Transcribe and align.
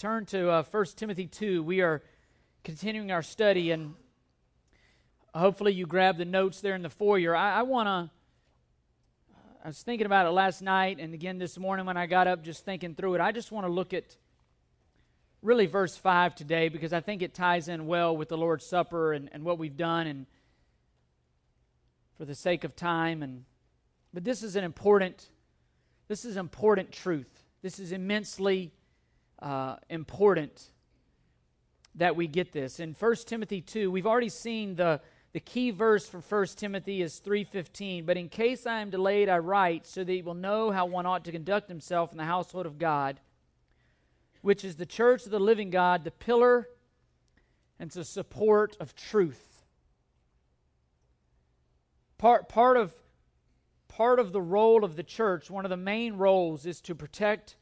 turn 0.00 0.24
to 0.24 0.48
uh, 0.48 0.62
1 0.62 0.84
Timothy 0.96 1.26
2. 1.26 1.62
We 1.62 1.82
are 1.82 2.02
continuing 2.64 3.12
our 3.12 3.20
study, 3.20 3.70
and 3.70 3.92
hopefully, 5.34 5.74
you 5.74 5.84
grab 5.84 6.16
the 6.16 6.24
notes 6.24 6.62
there 6.62 6.74
in 6.74 6.80
the 6.80 6.88
foyer. 6.88 7.36
I, 7.36 7.58
I 7.58 7.62
want 7.64 7.86
to. 7.86 8.10
I 9.62 9.68
was 9.68 9.82
thinking 9.82 10.06
about 10.06 10.24
it 10.24 10.30
last 10.30 10.62
night, 10.62 10.96
and 11.00 11.12
again 11.12 11.36
this 11.36 11.58
morning 11.58 11.84
when 11.84 11.98
I 11.98 12.06
got 12.06 12.26
up, 12.26 12.42
just 12.42 12.64
thinking 12.64 12.94
through 12.94 13.16
it. 13.16 13.20
I 13.20 13.30
just 13.30 13.52
want 13.52 13.66
to 13.66 13.70
look 13.70 13.92
at 13.92 14.16
really 15.42 15.66
verse 15.66 15.98
5 15.98 16.34
today 16.34 16.70
because 16.70 16.94
I 16.94 17.00
think 17.00 17.20
it 17.20 17.34
ties 17.34 17.68
in 17.68 17.86
well 17.86 18.16
with 18.16 18.30
the 18.30 18.38
Lord's 18.38 18.64
Supper 18.64 19.12
and, 19.12 19.28
and 19.32 19.44
what 19.44 19.58
we've 19.58 19.76
done, 19.76 20.06
and 20.06 20.24
for 22.16 22.24
the 22.24 22.34
sake 22.34 22.64
of 22.64 22.74
time. 22.74 23.22
and 23.22 23.44
But 24.14 24.24
this 24.24 24.42
is 24.42 24.56
an 24.56 24.64
important. 24.64 25.28
This 26.08 26.24
is 26.24 26.38
important 26.38 26.90
truth. 26.90 27.44
This 27.60 27.78
is 27.78 27.92
immensely 27.92 28.72
uh, 29.42 29.76
important 29.88 30.70
that 31.96 32.16
we 32.16 32.26
get 32.26 32.52
this. 32.52 32.80
In 32.80 32.94
1 32.98 33.14
Timothy 33.26 33.60
2, 33.60 33.90
we've 33.90 34.06
already 34.06 34.28
seen 34.28 34.76
the, 34.76 35.00
the 35.32 35.40
key 35.40 35.70
verse 35.70 36.06
for 36.06 36.20
1 36.20 36.46
Timothy 36.56 37.02
is 37.02 37.20
3.15. 37.24 38.06
But 38.06 38.16
in 38.16 38.28
case 38.28 38.66
I 38.66 38.80
am 38.80 38.90
delayed, 38.90 39.28
I 39.28 39.38
write, 39.38 39.86
so 39.86 40.04
that 40.04 40.12
you 40.12 40.24
will 40.24 40.34
know 40.34 40.70
how 40.70 40.86
one 40.86 41.06
ought 41.06 41.24
to 41.24 41.32
conduct 41.32 41.68
himself 41.68 42.12
in 42.12 42.18
the 42.18 42.24
household 42.24 42.66
of 42.66 42.78
God, 42.78 43.20
which 44.42 44.64
is 44.64 44.76
the 44.76 44.86
church 44.86 45.24
of 45.24 45.30
the 45.30 45.40
living 45.40 45.70
God, 45.70 46.04
the 46.04 46.10
pillar 46.10 46.68
and 47.78 47.90
the 47.90 48.04
support 48.04 48.76
of 48.78 48.94
truth. 48.94 49.64
Part, 52.18 52.48
part, 52.48 52.76
of, 52.76 52.92
part 53.88 54.18
of 54.18 54.32
the 54.32 54.42
role 54.42 54.84
of 54.84 54.96
the 54.96 55.02
church, 55.02 55.50
one 55.50 55.64
of 55.64 55.70
the 55.70 55.76
main 55.76 56.14
roles, 56.14 56.66
is 56.66 56.82
to 56.82 56.94
protect 56.94 57.56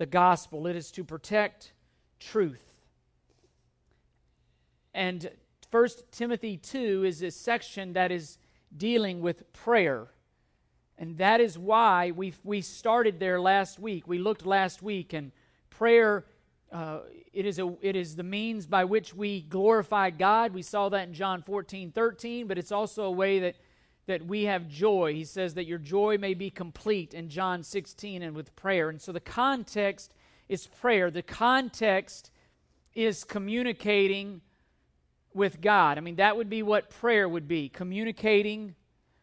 the 0.00 0.06
gospel, 0.06 0.66
it 0.66 0.76
is 0.76 0.90
to 0.90 1.04
protect 1.04 1.74
truth. 2.18 2.64
And 4.94 5.30
1 5.70 5.88
Timothy 6.10 6.56
2 6.56 7.04
is 7.04 7.20
a 7.20 7.30
section 7.30 7.92
that 7.92 8.10
is 8.10 8.38
dealing 8.74 9.20
with 9.20 9.52
prayer. 9.52 10.06
And 10.96 11.18
that 11.18 11.42
is 11.42 11.58
why 11.58 12.12
we 12.12 12.32
we 12.44 12.62
started 12.62 13.20
there 13.20 13.42
last 13.42 13.78
week. 13.78 14.08
We 14.08 14.18
looked 14.18 14.46
last 14.46 14.80
week, 14.80 15.12
and 15.12 15.32
prayer 15.68 16.24
uh, 16.72 17.00
it 17.34 17.44
is 17.44 17.58
a 17.58 17.70
it 17.82 17.94
is 17.94 18.16
the 18.16 18.22
means 18.22 18.66
by 18.66 18.86
which 18.86 19.12
we 19.12 19.42
glorify 19.42 20.08
God. 20.08 20.54
We 20.54 20.62
saw 20.62 20.88
that 20.88 21.08
in 21.08 21.12
John 21.12 21.42
14, 21.42 21.92
13, 21.92 22.46
but 22.46 22.56
it's 22.56 22.72
also 22.72 23.04
a 23.04 23.10
way 23.10 23.40
that 23.40 23.56
that 24.10 24.26
we 24.26 24.42
have 24.42 24.66
joy. 24.66 25.14
He 25.14 25.22
says 25.22 25.54
that 25.54 25.66
your 25.66 25.78
joy 25.78 26.18
may 26.18 26.34
be 26.34 26.50
complete 26.50 27.14
in 27.14 27.28
John 27.28 27.62
16 27.62 28.22
and 28.22 28.34
with 28.34 28.56
prayer. 28.56 28.90
And 28.90 29.00
so 29.00 29.12
the 29.12 29.20
context 29.20 30.12
is 30.48 30.66
prayer. 30.66 31.12
The 31.12 31.22
context 31.22 32.32
is 32.92 33.22
communicating 33.22 34.40
with 35.32 35.60
God. 35.60 35.96
I 35.96 36.00
mean, 36.00 36.16
that 36.16 36.36
would 36.36 36.50
be 36.50 36.64
what 36.64 36.90
prayer 36.90 37.28
would 37.28 37.46
be 37.46 37.68
communicating 37.68 38.74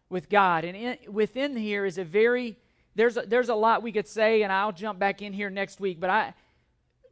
with 0.09 0.29
God. 0.29 0.63
And 0.63 0.77
in, 0.77 0.97
within 1.11 1.57
here 1.57 1.85
is 1.85 1.97
a 1.97 2.05
very, 2.05 2.57
there's 2.95 3.17
a, 3.17 3.23
there's 3.23 3.49
a 3.49 3.55
lot 3.55 3.83
we 3.83 3.91
could 3.91 4.07
say, 4.07 4.43
and 4.43 4.53
I'll 4.53 4.71
jump 4.71 4.99
back 4.99 5.21
in 5.21 5.33
here 5.33 5.49
next 5.49 5.81
week. 5.81 5.99
But 5.99 6.09
I, 6.09 6.33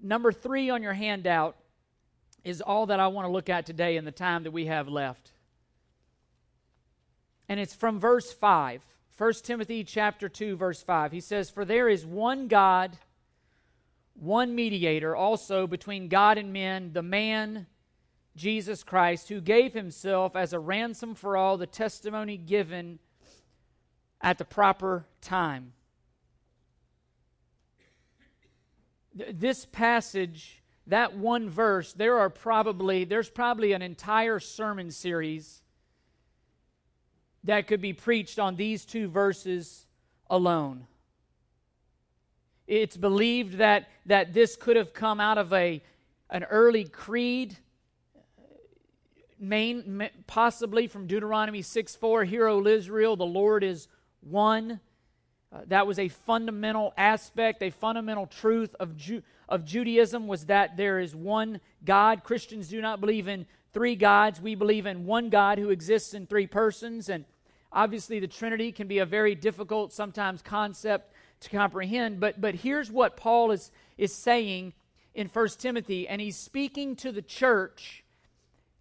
number 0.01 0.31
three 0.31 0.69
on 0.69 0.81
your 0.81 0.93
handout 0.93 1.57
is 2.45 2.61
all 2.61 2.85
that 2.85 3.01
I 3.01 3.07
want 3.07 3.27
to 3.27 3.31
look 3.33 3.49
at 3.49 3.65
today 3.65 3.97
in 3.97 4.05
the 4.05 4.13
time 4.13 4.43
that 4.43 4.51
we 4.51 4.67
have 4.67 4.87
left 4.87 5.33
and 7.47 7.59
it's 7.59 7.73
from 7.73 7.99
verse 7.99 8.31
5 8.31 8.85
1 9.17 9.33
timothy 9.43 9.83
chapter 9.83 10.29
2 10.29 10.55
verse 10.55 10.81
5 10.81 11.11
he 11.11 11.19
says 11.19 11.49
for 11.49 11.65
there 11.65 11.89
is 11.89 12.05
one 12.05 12.47
god 12.47 12.97
one 14.13 14.55
mediator 14.55 15.15
also 15.15 15.67
between 15.67 16.07
god 16.07 16.37
and 16.37 16.53
men 16.53 16.91
the 16.93 17.03
man 17.03 17.67
jesus 18.35 18.83
christ 18.83 19.29
who 19.29 19.41
gave 19.41 19.73
himself 19.73 20.35
as 20.35 20.53
a 20.53 20.59
ransom 20.59 21.15
for 21.15 21.37
all 21.37 21.57
the 21.57 21.67
testimony 21.67 22.37
given 22.37 22.99
at 24.25 24.39
the 24.39 24.45
proper 24.45 25.05
time. 25.21 25.71
This 29.13 29.65
passage 29.65 30.61
that 30.87 31.15
one 31.15 31.49
verse 31.49 31.93
there 31.93 32.17
are 32.17 32.29
probably 32.29 33.05
there's 33.05 33.29
probably 33.29 33.71
an 33.71 33.81
entire 33.81 34.39
sermon 34.39 34.91
series 34.91 35.61
that 37.45 37.67
could 37.67 37.81
be 37.81 37.93
preached 37.93 38.39
on 38.39 38.55
these 38.55 38.85
two 38.85 39.07
verses 39.07 39.85
alone. 40.29 40.87
It's 42.67 42.97
believed 42.97 43.59
that, 43.59 43.87
that 44.07 44.33
this 44.33 44.55
could 44.55 44.75
have 44.75 44.93
come 44.93 45.19
out 45.19 45.37
of 45.37 45.53
a, 45.53 45.83
an 46.29 46.43
early 46.45 46.85
creed, 46.85 47.55
main, 49.39 50.09
possibly 50.25 50.87
from 50.87 51.05
Deuteronomy 51.05 51.61
6 51.61 51.95
4, 51.95 52.23
Hear, 52.23 52.47
O 52.47 52.65
Israel, 52.65 53.15
the 53.15 53.25
Lord 53.25 53.63
is 53.63 53.87
one. 54.21 54.79
Uh, 55.53 55.59
that 55.67 55.85
was 55.85 55.99
a 55.99 56.07
fundamental 56.09 56.93
aspect, 56.97 57.61
a 57.61 57.69
fundamental 57.69 58.25
truth 58.25 58.75
of, 58.79 58.97
Ju- 58.97 59.21
of 59.47 59.63
Judaism 59.63 60.27
was 60.27 60.47
that 60.47 60.75
there 60.75 60.99
is 60.99 61.15
one 61.15 61.61
God. 61.85 62.23
Christians 62.23 62.67
do 62.67 62.81
not 62.81 62.99
believe 62.99 63.27
in 63.27 63.45
three 63.71 63.95
gods. 63.95 64.41
We 64.41 64.55
believe 64.55 64.87
in 64.87 65.05
one 65.05 65.29
God 65.29 65.59
who 65.59 65.69
exists 65.69 66.13
in 66.13 66.25
three 66.25 66.47
persons. 66.47 67.09
And 67.09 67.25
Obviously, 67.71 68.19
the 68.19 68.27
Trinity 68.27 68.71
can 68.71 68.87
be 68.87 68.99
a 68.99 69.05
very 69.05 69.35
difficult, 69.35 69.91
sometimes, 69.91 70.41
concept 70.41 71.13
to 71.41 71.49
comprehend, 71.49 72.19
but, 72.19 72.39
but 72.39 72.55
here's 72.55 72.91
what 72.91 73.17
Paul 73.17 73.51
is, 73.51 73.71
is 73.97 74.13
saying 74.13 74.73
in 75.13 75.27
1 75.27 75.47
Timothy, 75.59 76.07
and 76.07 76.21
he's 76.21 76.37
speaking 76.37 76.95
to 76.97 77.11
the 77.11 77.21
church. 77.21 78.03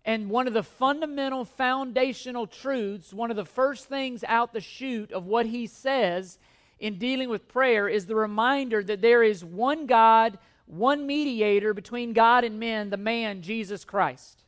And 0.04 0.28
one 0.28 0.46
of 0.46 0.52
the 0.52 0.62
fundamental 0.62 1.44
foundational 1.44 2.46
truths, 2.46 3.12
one 3.14 3.30
of 3.30 3.36
the 3.36 3.44
first 3.44 3.86
things 3.86 4.22
out 4.26 4.52
the 4.52 4.60
chute 4.60 5.12
of 5.12 5.26
what 5.26 5.46
he 5.46 5.66
says 5.66 6.38
in 6.78 6.98
dealing 6.98 7.30
with 7.30 7.48
prayer 7.48 7.88
is 7.88 8.06
the 8.06 8.16
reminder 8.16 8.82
that 8.82 9.00
there 9.00 9.22
is 9.22 9.44
one 9.44 9.86
God, 9.86 10.38
one 10.66 11.06
mediator 11.06 11.72
between 11.72 12.12
God 12.12 12.44
and 12.44 12.60
men, 12.60 12.90
the 12.90 12.96
man, 12.96 13.40
Jesus 13.40 13.84
Christ. 13.84 14.42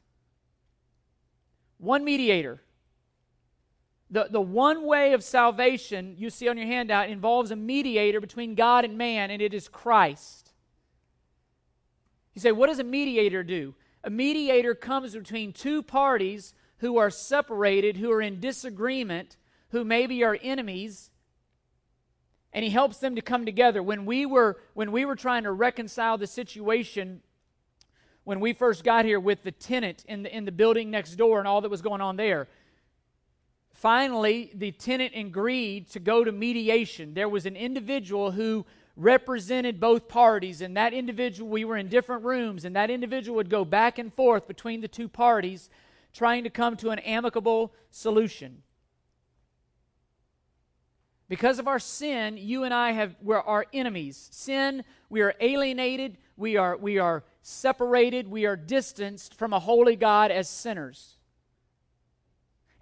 One 1.78 2.04
mediator. 2.04 2.60
The, 4.10 4.28
the 4.30 4.40
one 4.40 4.86
way 4.86 5.14
of 5.14 5.24
salvation 5.24 6.14
you 6.16 6.30
see 6.30 6.48
on 6.48 6.56
your 6.56 6.66
handout 6.66 7.08
involves 7.08 7.50
a 7.50 7.56
mediator 7.56 8.20
between 8.20 8.54
God 8.54 8.84
and 8.84 8.96
man, 8.96 9.30
and 9.30 9.42
it 9.42 9.52
is 9.52 9.68
Christ. 9.68 10.52
You 12.34 12.40
say, 12.40 12.52
what 12.52 12.68
does 12.68 12.78
a 12.78 12.84
mediator 12.84 13.42
do? 13.42 13.74
A 14.04 14.10
mediator 14.10 14.74
comes 14.74 15.14
between 15.14 15.52
two 15.52 15.82
parties 15.82 16.54
who 16.78 16.98
are 16.98 17.10
separated, 17.10 17.96
who 17.96 18.12
are 18.12 18.22
in 18.22 18.38
disagreement, 18.38 19.36
who 19.70 19.84
maybe 19.84 20.22
are 20.22 20.38
enemies, 20.40 21.10
and 22.52 22.64
he 22.64 22.70
helps 22.70 22.98
them 22.98 23.16
to 23.16 23.22
come 23.22 23.44
together. 23.44 23.82
When 23.82 24.06
we 24.06 24.24
were 24.24 24.58
when 24.74 24.92
we 24.92 25.04
were 25.04 25.16
trying 25.16 25.42
to 25.42 25.52
reconcile 25.52 26.16
the 26.16 26.26
situation 26.26 27.22
when 28.24 28.40
we 28.40 28.52
first 28.52 28.82
got 28.82 29.04
here 29.04 29.20
with 29.20 29.42
the 29.42 29.52
tenant 29.52 30.04
in 30.08 30.22
the 30.22 30.34
in 30.34 30.44
the 30.44 30.52
building 30.52 30.90
next 30.90 31.16
door 31.16 31.38
and 31.38 31.48
all 31.48 31.60
that 31.60 31.70
was 31.70 31.82
going 31.82 32.00
on 32.00 32.16
there, 32.16 32.48
Finally, 33.76 34.50
the 34.54 34.72
tenant 34.72 35.12
agreed 35.14 35.86
to 35.90 36.00
go 36.00 36.24
to 36.24 36.32
mediation. 36.32 37.12
There 37.12 37.28
was 37.28 37.44
an 37.44 37.56
individual 37.56 38.30
who 38.30 38.64
represented 38.96 39.78
both 39.78 40.08
parties, 40.08 40.62
and 40.62 40.74
that 40.78 40.94
individual, 40.94 41.50
we 41.50 41.66
were 41.66 41.76
in 41.76 41.88
different 41.88 42.24
rooms, 42.24 42.64
and 42.64 42.74
that 42.74 42.90
individual 42.90 43.36
would 43.36 43.50
go 43.50 43.66
back 43.66 43.98
and 43.98 44.10
forth 44.14 44.48
between 44.48 44.80
the 44.80 44.88
two 44.88 45.08
parties 45.08 45.68
trying 46.14 46.44
to 46.44 46.48
come 46.48 46.74
to 46.78 46.88
an 46.88 46.98
amicable 47.00 47.74
solution. 47.90 48.62
Because 51.28 51.58
of 51.58 51.68
our 51.68 51.78
sin, 51.78 52.38
you 52.38 52.64
and 52.64 52.72
I 52.72 52.92
have 52.92 53.14
we're 53.20 53.40
our 53.40 53.66
enemies. 53.74 54.30
Sin, 54.32 54.84
we 55.10 55.20
are 55.20 55.34
alienated, 55.38 56.16
we 56.38 56.56
are 56.56 56.78
we 56.78 56.98
are 56.98 57.24
separated, 57.42 58.26
we 58.26 58.46
are 58.46 58.56
distanced 58.56 59.34
from 59.34 59.52
a 59.52 59.58
holy 59.58 59.96
God 59.96 60.30
as 60.30 60.48
sinners. 60.48 61.15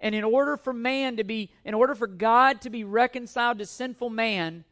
And 0.05 0.13
in 0.13 0.23
order 0.23 0.55
for 0.55 0.71
man 0.71 1.17
to 1.17 1.23
be, 1.23 1.49
in 1.63 1.73
order 1.73 1.95
for 1.95 2.05
God 2.05 2.61
to 2.61 2.69
be 2.69 2.83
reconciled 2.83 3.57
to 3.57 3.65
sinful 3.65 4.11
man, 4.11 4.63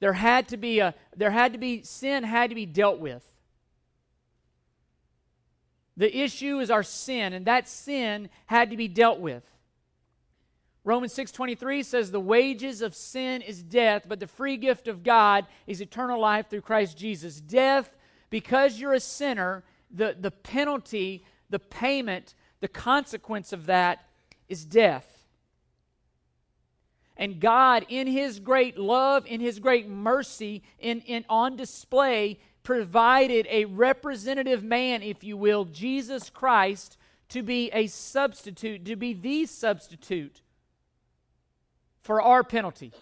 there 0.00 0.14
had 0.14 0.48
to 0.48 0.56
be 0.56 0.78
a, 0.78 0.94
there 1.14 1.30
had 1.30 1.52
to 1.52 1.58
be, 1.58 1.82
sin 1.82 2.24
had 2.24 2.48
to 2.48 2.56
be 2.56 2.64
dealt 2.64 2.98
with. 2.98 3.22
The 5.98 6.22
issue 6.22 6.58
is 6.58 6.70
our 6.70 6.82
sin, 6.82 7.34
and 7.34 7.44
that 7.44 7.68
sin 7.68 8.30
had 8.46 8.70
to 8.70 8.78
be 8.78 8.88
dealt 8.88 9.20
with. 9.20 9.44
Romans 10.84 11.12
6:23 11.12 11.84
says 11.84 12.10
the 12.10 12.18
wages 12.18 12.80
of 12.80 12.94
sin 12.94 13.42
is 13.42 13.62
death, 13.62 14.06
but 14.08 14.20
the 14.20 14.26
free 14.26 14.56
gift 14.56 14.88
of 14.88 15.02
God 15.02 15.44
is 15.66 15.82
eternal 15.82 16.18
life 16.18 16.48
through 16.48 16.62
Christ 16.62 16.96
Jesus. 16.96 17.42
Death 17.42 17.94
because 18.30 18.80
you're 18.80 18.94
a 18.94 19.00
sinner, 19.00 19.64
the, 19.90 20.16
the 20.18 20.30
penalty, 20.30 21.26
the 21.50 21.58
payment, 21.58 22.34
the 22.60 22.68
consequence 22.68 23.52
of 23.52 23.66
that 23.66 24.05
is 24.48 24.64
death. 24.64 25.24
And 27.16 27.40
God, 27.40 27.86
in 27.88 28.06
His 28.06 28.40
great 28.40 28.78
love, 28.78 29.26
in 29.26 29.40
His 29.40 29.58
great 29.58 29.88
mercy, 29.88 30.62
in, 30.78 31.00
in, 31.02 31.24
on 31.28 31.56
display, 31.56 32.38
provided 32.62 33.46
a 33.48 33.64
representative 33.64 34.62
man, 34.62 35.02
if 35.02 35.24
you 35.24 35.36
will, 35.36 35.64
Jesus 35.64 36.28
Christ, 36.28 36.98
to 37.28 37.42
be 37.42 37.70
a 37.72 37.86
substitute, 37.86 38.84
to 38.84 38.96
be 38.96 39.14
the 39.14 39.46
substitute 39.46 40.42
for 42.02 42.20
our 42.20 42.44
penalty. 42.44 42.92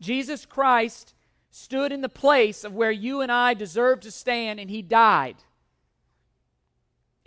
Jesus 0.00 0.44
Christ 0.44 1.14
stood 1.50 1.92
in 1.92 2.00
the 2.00 2.08
place 2.08 2.62
of 2.62 2.74
where 2.74 2.90
you 2.90 3.20
and 3.20 3.32
I 3.32 3.54
deserve 3.54 4.00
to 4.00 4.10
stand, 4.10 4.60
and 4.60 4.68
he 4.68 4.82
died. 4.82 5.36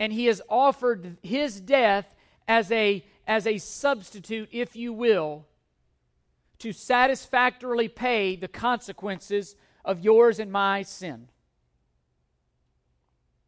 And 0.00 0.12
he 0.12 0.26
has 0.26 0.40
offered 0.48 1.18
his 1.22 1.60
death 1.60 2.14
as 2.46 2.70
a, 2.70 3.04
as 3.26 3.46
a 3.46 3.58
substitute, 3.58 4.48
if 4.52 4.76
you 4.76 4.92
will, 4.92 5.46
to 6.58 6.72
satisfactorily 6.72 7.88
pay 7.88 8.36
the 8.36 8.48
consequences 8.48 9.56
of 9.84 10.00
yours 10.00 10.38
and 10.38 10.50
my 10.50 10.82
sin. 10.82 11.28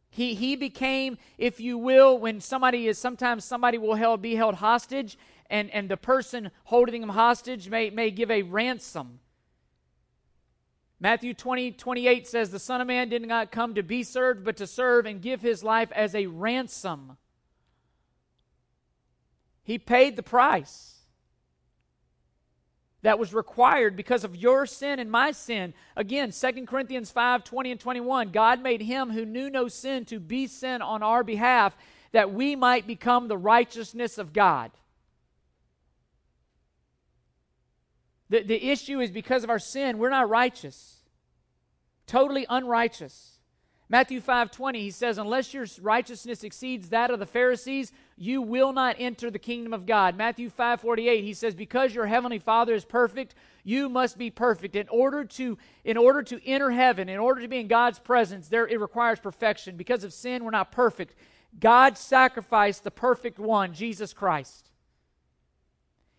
He, 0.09 0.33
he 0.33 0.57
became, 0.57 1.17
if 1.37 1.61
you 1.61 1.77
will, 1.77 2.17
when 2.17 2.41
somebody 2.41 2.87
is, 2.87 2.97
sometimes 2.97 3.45
somebody 3.45 3.77
will 3.77 3.95
held, 3.95 4.21
be 4.21 4.35
held 4.35 4.55
hostage, 4.55 5.17
and, 5.49 5.69
and 5.71 5.87
the 5.87 5.97
person 5.97 6.51
holding 6.65 6.99
them 6.99 7.09
hostage 7.09 7.69
may, 7.69 7.89
may 7.89 8.11
give 8.11 8.29
a 8.29 8.41
ransom. 8.41 9.19
Matthew 11.01 11.33
20, 11.33 11.71
28 11.71 12.27
says, 12.27 12.51
The 12.51 12.59
Son 12.59 12.79
of 12.79 12.85
Man 12.85 13.09
did 13.09 13.27
not 13.27 13.51
come 13.51 13.73
to 13.73 13.81
be 13.81 14.03
served, 14.03 14.45
but 14.45 14.55
to 14.57 14.67
serve 14.67 15.07
and 15.07 15.19
give 15.19 15.41
his 15.41 15.63
life 15.63 15.91
as 15.93 16.13
a 16.13 16.27
ransom. 16.27 17.17
He 19.63 19.79
paid 19.79 20.15
the 20.15 20.23
price 20.23 20.99
that 23.01 23.17
was 23.17 23.33
required 23.33 23.95
because 23.95 24.23
of 24.23 24.35
your 24.35 24.67
sin 24.67 24.99
and 24.99 25.09
my 25.09 25.31
sin. 25.31 25.73
Again, 25.95 26.31
2 26.31 26.65
Corinthians 26.67 27.09
5 27.09 27.43
20 27.43 27.71
and 27.71 27.79
21. 27.79 28.29
God 28.29 28.61
made 28.61 28.83
him 28.83 29.09
who 29.09 29.25
knew 29.25 29.49
no 29.49 29.67
sin 29.67 30.05
to 30.05 30.19
be 30.19 30.45
sin 30.45 30.83
on 30.83 31.01
our 31.01 31.23
behalf 31.23 31.75
that 32.11 32.31
we 32.31 32.55
might 32.55 32.85
become 32.85 33.27
the 33.27 33.37
righteousness 33.37 34.19
of 34.19 34.33
God. 34.33 34.69
The, 38.31 38.43
the 38.43 38.69
issue 38.69 39.01
is 39.01 39.11
because 39.11 39.43
of 39.43 39.49
our 39.49 39.59
sin, 39.59 39.97
we're 39.97 40.09
not 40.09 40.29
righteous, 40.29 41.03
totally 42.07 42.45
unrighteous. 42.49 43.39
Matthew 43.89 44.21
5:20 44.21 44.75
he 44.75 44.89
says 44.89 45.17
unless 45.17 45.53
your 45.53 45.65
righteousness 45.81 46.45
exceeds 46.45 46.87
that 46.89 47.11
of 47.11 47.19
the 47.19 47.25
Pharisees 47.25 47.91
you 48.15 48.41
will 48.41 48.71
not 48.71 48.95
enter 48.99 49.29
the 49.29 49.37
kingdom 49.37 49.73
of 49.73 49.85
God. 49.85 50.15
Matthew 50.15 50.49
5:48 50.49 51.23
he 51.23 51.33
says 51.33 51.55
because 51.55 51.93
your 51.93 52.05
heavenly 52.05 52.39
Father 52.39 52.73
is 52.73 52.85
perfect 52.85 53.35
you 53.65 53.89
must 53.89 54.17
be 54.17 54.29
perfect 54.29 54.77
in 54.77 54.87
order 54.87 55.25
to 55.25 55.57
in 55.83 55.97
order 55.97 56.23
to 56.23 56.39
enter 56.47 56.71
heaven 56.71 57.09
in 57.09 57.19
order 57.19 57.41
to 57.41 57.49
be 57.49 57.59
in 57.59 57.67
God's 57.67 57.99
presence 57.99 58.47
there 58.47 58.65
it 58.65 58.79
requires 58.79 59.19
perfection 59.19 59.75
because 59.75 60.05
of 60.05 60.13
sin 60.13 60.45
we're 60.45 60.51
not 60.51 60.71
perfect. 60.71 61.15
God 61.59 61.97
sacrificed 61.97 62.85
the 62.85 62.91
perfect 62.91 63.39
one 63.39 63.73
Jesus 63.73 64.13
Christ. 64.13 64.70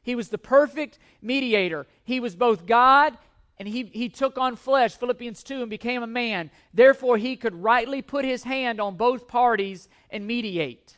He 0.02 0.14
was 0.14 0.28
the 0.28 0.38
perfect 0.38 0.98
mediator. 1.20 1.86
He 2.04 2.20
was 2.20 2.34
both 2.34 2.66
God 2.66 3.16
and 3.58 3.68
he, 3.68 3.84
he 3.92 4.08
took 4.08 4.38
on 4.38 4.56
flesh, 4.56 4.96
Philippians 4.96 5.42
2, 5.44 5.60
and 5.60 5.70
became 5.70 6.02
a 6.02 6.06
man. 6.06 6.50
Therefore, 6.74 7.16
he 7.16 7.36
could 7.36 7.54
rightly 7.54 8.02
put 8.02 8.24
his 8.24 8.42
hand 8.42 8.80
on 8.80 8.96
both 8.96 9.28
parties 9.28 9.88
and 10.10 10.26
mediate. 10.26 10.96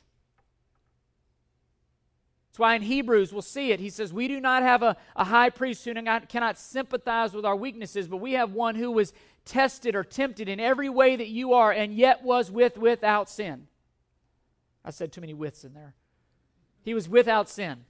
That's 2.49 2.59
why 2.59 2.77
in 2.77 2.83
Hebrews 2.83 3.33
we'll 3.33 3.43
see 3.43 3.73
it. 3.73 3.81
He 3.81 3.91
says, 3.91 4.13
We 4.13 4.29
do 4.29 4.41
not 4.41 4.63
have 4.63 4.83
a, 4.83 4.97
a 5.17 5.25
high 5.25 5.51
priest 5.51 5.85
who 5.85 5.93
cannot 5.93 6.59
sympathize 6.59 7.35
with 7.35 7.45
our 7.45 7.57
weaknesses, 7.57 8.09
but 8.09 8.19
we 8.19 8.33
have 8.33 8.53
one 8.53 8.77
who 8.77 8.93
was 8.93 9.13
tested 9.45 9.95
or 9.95 10.05
tempted 10.05 10.49
in 10.49 10.59
every 10.59 10.89
way 10.89 11.17
that 11.17 11.29
you 11.29 11.53
are, 11.53 11.71
and 11.73 11.93
yet 11.93 12.23
was 12.23 12.51
with 12.51 12.79
without 12.79 13.29
sin. 13.29 13.67
I 14.85 14.91
said 14.91 15.13
too 15.13 15.21
many 15.21 15.35
withs 15.35 15.65
in 15.65 15.75
there. 15.75 15.95
He 16.83 16.95
was 16.95 17.09
without 17.09 17.49
sin. 17.51 17.85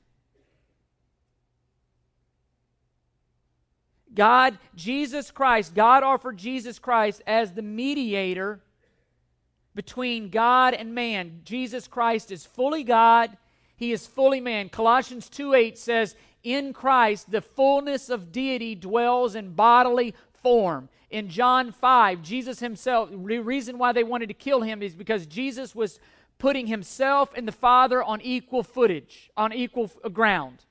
God, 4.14 4.58
Jesus 4.75 5.31
Christ, 5.31 5.75
God 5.75 6.02
offered 6.02 6.37
Jesus 6.37 6.78
Christ 6.78 7.22
as 7.26 7.52
the 7.52 7.62
mediator 7.62 8.61
between 9.75 10.31
God 10.31 10.75
and 10.75 10.94
man. 10.94 11.40
Jesus 11.44 11.88
Christ 11.88 12.31
is 12.31 12.46
fully 12.46 12.84
God, 12.84 13.37
he 13.76 13.93
is 13.93 14.06
fully 14.06 14.40
man. 14.40 14.69
Colossians 14.69 15.28
2 15.28 15.55
8 15.55 15.78
says, 15.78 16.14
In 16.43 16.72
Christ 16.72 17.31
the 17.31 17.40
fullness 17.40 18.08
of 18.08 18.32
deity 18.32 18.75
dwells 18.75 19.34
in 19.34 19.55
bodily 19.55 20.14
form. 20.43 20.88
In 21.10 21.28
John 21.28 21.72
5, 21.72 22.22
Jesus 22.22 22.60
himself, 22.60 23.10
the 23.10 23.38
reason 23.38 23.78
why 23.78 23.93
they 23.93 24.05
wanted 24.05 24.28
to 24.28 24.34
kill 24.34 24.62
him 24.62 24.82
is 24.82 24.94
because 24.94 25.26
Jesus 25.26 25.75
was 25.75 25.99
putting 26.38 26.67
himself 26.67 27.31
and 27.37 27.46
the 27.46 27.52
Father 27.52 28.02
on 28.02 28.20
equal 28.20 28.62
footage, 28.62 29.31
on 29.37 29.52
equal 29.52 29.90
ground. 30.12 30.64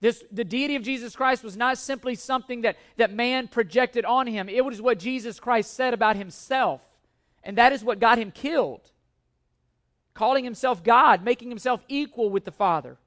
This, 0.00 0.22
the 0.30 0.44
deity 0.44 0.76
of 0.76 0.82
Jesus 0.82 1.16
Christ 1.16 1.42
was 1.42 1.56
not 1.56 1.78
simply 1.78 2.14
something 2.14 2.62
that, 2.62 2.76
that 2.96 3.12
man 3.12 3.48
projected 3.48 4.04
on 4.04 4.26
him. 4.26 4.48
It 4.48 4.64
was 4.64 4.80
what 4.80 4.98
Jesus 4.98 5.40
Christ 5.40 5.74
said 5.74 5.94
about 5.94 6.16
himself. 6.16 6.82
And 7.42 7.56
that 7.56 7.72
is 7.72 7.82
what 7.82 7.98
got 7.98 8.18
him 8.18 8.30
killed. 8.30 8.90
Calling 10.12 10.44
himself 10.44 10.82
God, 10.82 11.24
making 11.24 11.48
himself 11.48 11.82
equal 11.88 12.28
with 12.28 12.44
the 12.44 12.50
Father. 12.50 12.98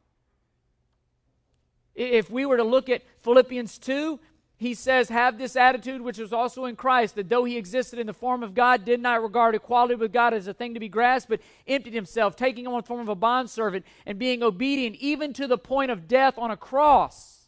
If 1.94 2.31
we 2.31 2.45
were 2.45 2.57
to 2.57 2.63
look 2.63 2.89
at 2.89 3.03
Philippians 3.21 3.77
2, 3.77 4.19
he 4.60 4.74
says, 4.74 5.08
Have 5.08 5.38
this 5.38 5.56
attitude 5.56 6.02
which 6.02 6.18
was 6.18 6.34
also 6.34 6.66
in 6.66 6.76
Christ, 6.76 7.16
that 7.16 7.30
though 7.30 7.46
he 7.46 7.56
existed 7.56 7.98
in 7.98 8.08
the 8.08 8.14
form 8.14 8.44
of 8.44 8.54
God, 8.54 8.84
did 8.84 9.00
not 9.00 9.24
regard 9.24 9.56
equality 9.56 9.96
with 9.96 10.12
God 10.12 10.34
as 10.34 10.48
a 10.48 10.54
thing 10.54 10.74
to 10.74 10.82
be 10.82 10.90
grasped, 10.90 11.30
but 11.30 11.40
emptied 11.66 11.94
himself, 11.94 12.36
taking 12.36 12.68
on 12.68 12.76
the 12.76 12.86
form 12.86 13.00
of 13.00 13.08
a 13.08 13.16
bondservant, 13.16 13.86
and 14.06 14.20
being 14.20 14.44
obedient 14.44 14.98
even 14.98 15.32
to 15.32 15.48
the 15.48 15.58
point 15.58 15.92
of 15.92 16.10
death 16.10 16.38
on 16.38 16.52
a 16.52 16.58
cross. 16.58 17.48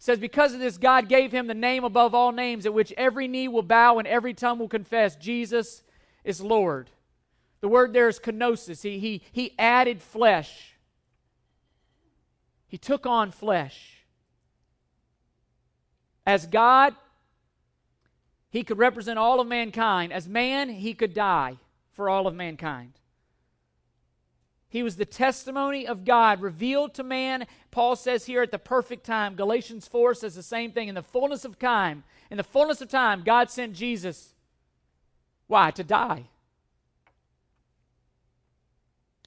Says, 0.00 0.18
Because 0.18 0.54
of 0.54 0.58
this, 0.58 0.76
God 0.76 1.08
gave 1.08 1.30
him 1.30 1.46
the 1.46 1.54
name 1.54 1.84
above 1.84 2.16
all 2.16 2.32
names, 2.32 2.66
at 2.66 2.74
which 2.74 2.92
every 2.96 3.28
knee 3.28 3.46
will 3.46 3.62
bow 3.62 3.98
and 3.98 4.08
every 4.08 4.34
tongue 4.34 4.58
will 4.58 4.66
confess 4.66 5.14
Jesus 5.14 5.84
is 6.24 6.40
Lord. 6.40 6.90
The 7.60 7.68
word 7.68 7.92
there 7.92 8.08
is 8.08 8.18
kenosis. 8.18 8.82
He, 8.82 8.98
he, 8.98 9.22
he 9.30 9.54
added 9.56 10.02
flesh, 10.02 10.74
he 12.66 12.76
took 12.76 13.06
on 13.06 13.30
flesh. 13.30 13.95
As 16.26 16.46
God, 16.46 16.94
he 18.50 18.64
could 18.64 18.78
represent 18.78 19.18
all 19.18 19.40
of 19.40 19.46
mankind. 19.46 20.12
As 20.12 20.28
man, 20.28 20.68
he 20.68 20.92
could 20.92 21.14
die 21.14 21.58
for 21.92 22.10
all 22.10 22.26
of 22.26 22.34
mankind. 22.34 22.92
He 24.68 24.82
was 24.82 24.96
the 24.96 25.04
testimony 25.06 25.86
of 25.86 26.04
God 26.04 26.42
revealed 26.42 26.94
to 26.94 27.04
man. 27.04 27.46
Paul 27.70 27.96
says 27.96 28.26
here 28.26 28.42
at 28.42 28.50
the 28.50 28.58
perfect 28.58 29.06
time. 29.06 29.36
Galatians 29.36 29.86
4 29.86 30.14
says 30.14 30.34
the 30.34 30.42
same 30.42 30.72
thing. 30.72 30.88
In 30.88 30.94
the 30.94 31.02
fullness 31.02 31.44
of 31.44 31.58
time, 31.58 32.02
in 32.30 32.36
the 32.36 32.42
fullness 32.44 32.80
of 32.80 32.88
time, 32.88 33.22
God 33.22 33.48
sent 33.48 33.74
Jesus. 33.74 34.34
Why? 35.46 35.70
To 35.70 35.84
die. 35.84 36.24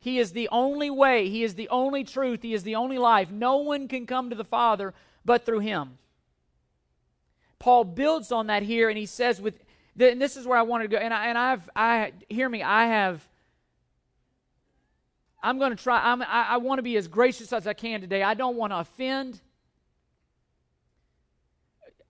He 0.02 0.20
is 0.20 0.34
the 0.34 0.50
only 0.52 0.90
way. 0.90 1.30
He 1.30 1.44
is 1.44 1.56
the 1.56 1.70
only 1.70 2.04
truth. 2.04 2.42
He 2.42 2.54
is 2.54 2.64
the 2.64 2.76
only 2.76 2.98
life. 2.98 3.32
No 3.32 3.58
one 3.58 3.88
can 3.88 4.06
come 4.06 4.30
to 4.30 4.36
the 4.36 4.44
Father 4.44 4.94
but 5.26 5.46
through 5.46 5.60
him. 5.60 5.98
Paul 7.60 7.84
builds 7.84 8.32
on 8.32 8.48
that 8.48 8.64
here, 8.64 8.90
and 8.90 8.98
he 8.98 9.06
says, 9.06 9.42
with 9.42 9.56
and 10.00 10.22
this 10.22 10.38
is 10.38 10.48
where 10.48 10.58
I 10.58 10.62
wanted 10.62 10.86
to 10.86 10.90
go. 10.90 10.98
And 10.98 11.14
I 11.14 11.28
and 11.28 11.38
I've 11.38 11.70
I 11.76 12.14
hear 12.30 12.48
me. 12.48 12.64
I 12.64 12.88
have. 12.88 13.28
I'm 15.42 15.58
going 15.58 15.76
to 15.76 15.82
try. 15.82 16.02
I'm, 16.12 16.22
I, 16.22 16.48
I 16.50 16.58
want 16.58 16.80
to 16.80 16.84
be 16.84 16.98
as 16.98 17.08
gracious 17.08 17.54
as 17.54 17.66
I 17.66 17.74
can 17.74 18.02
today. 18.02 18.24
I 18.24 18.34
don't 18.34 18.58
want 18.58 18.74
to 18.74 18.80
offend. 18.80 19.40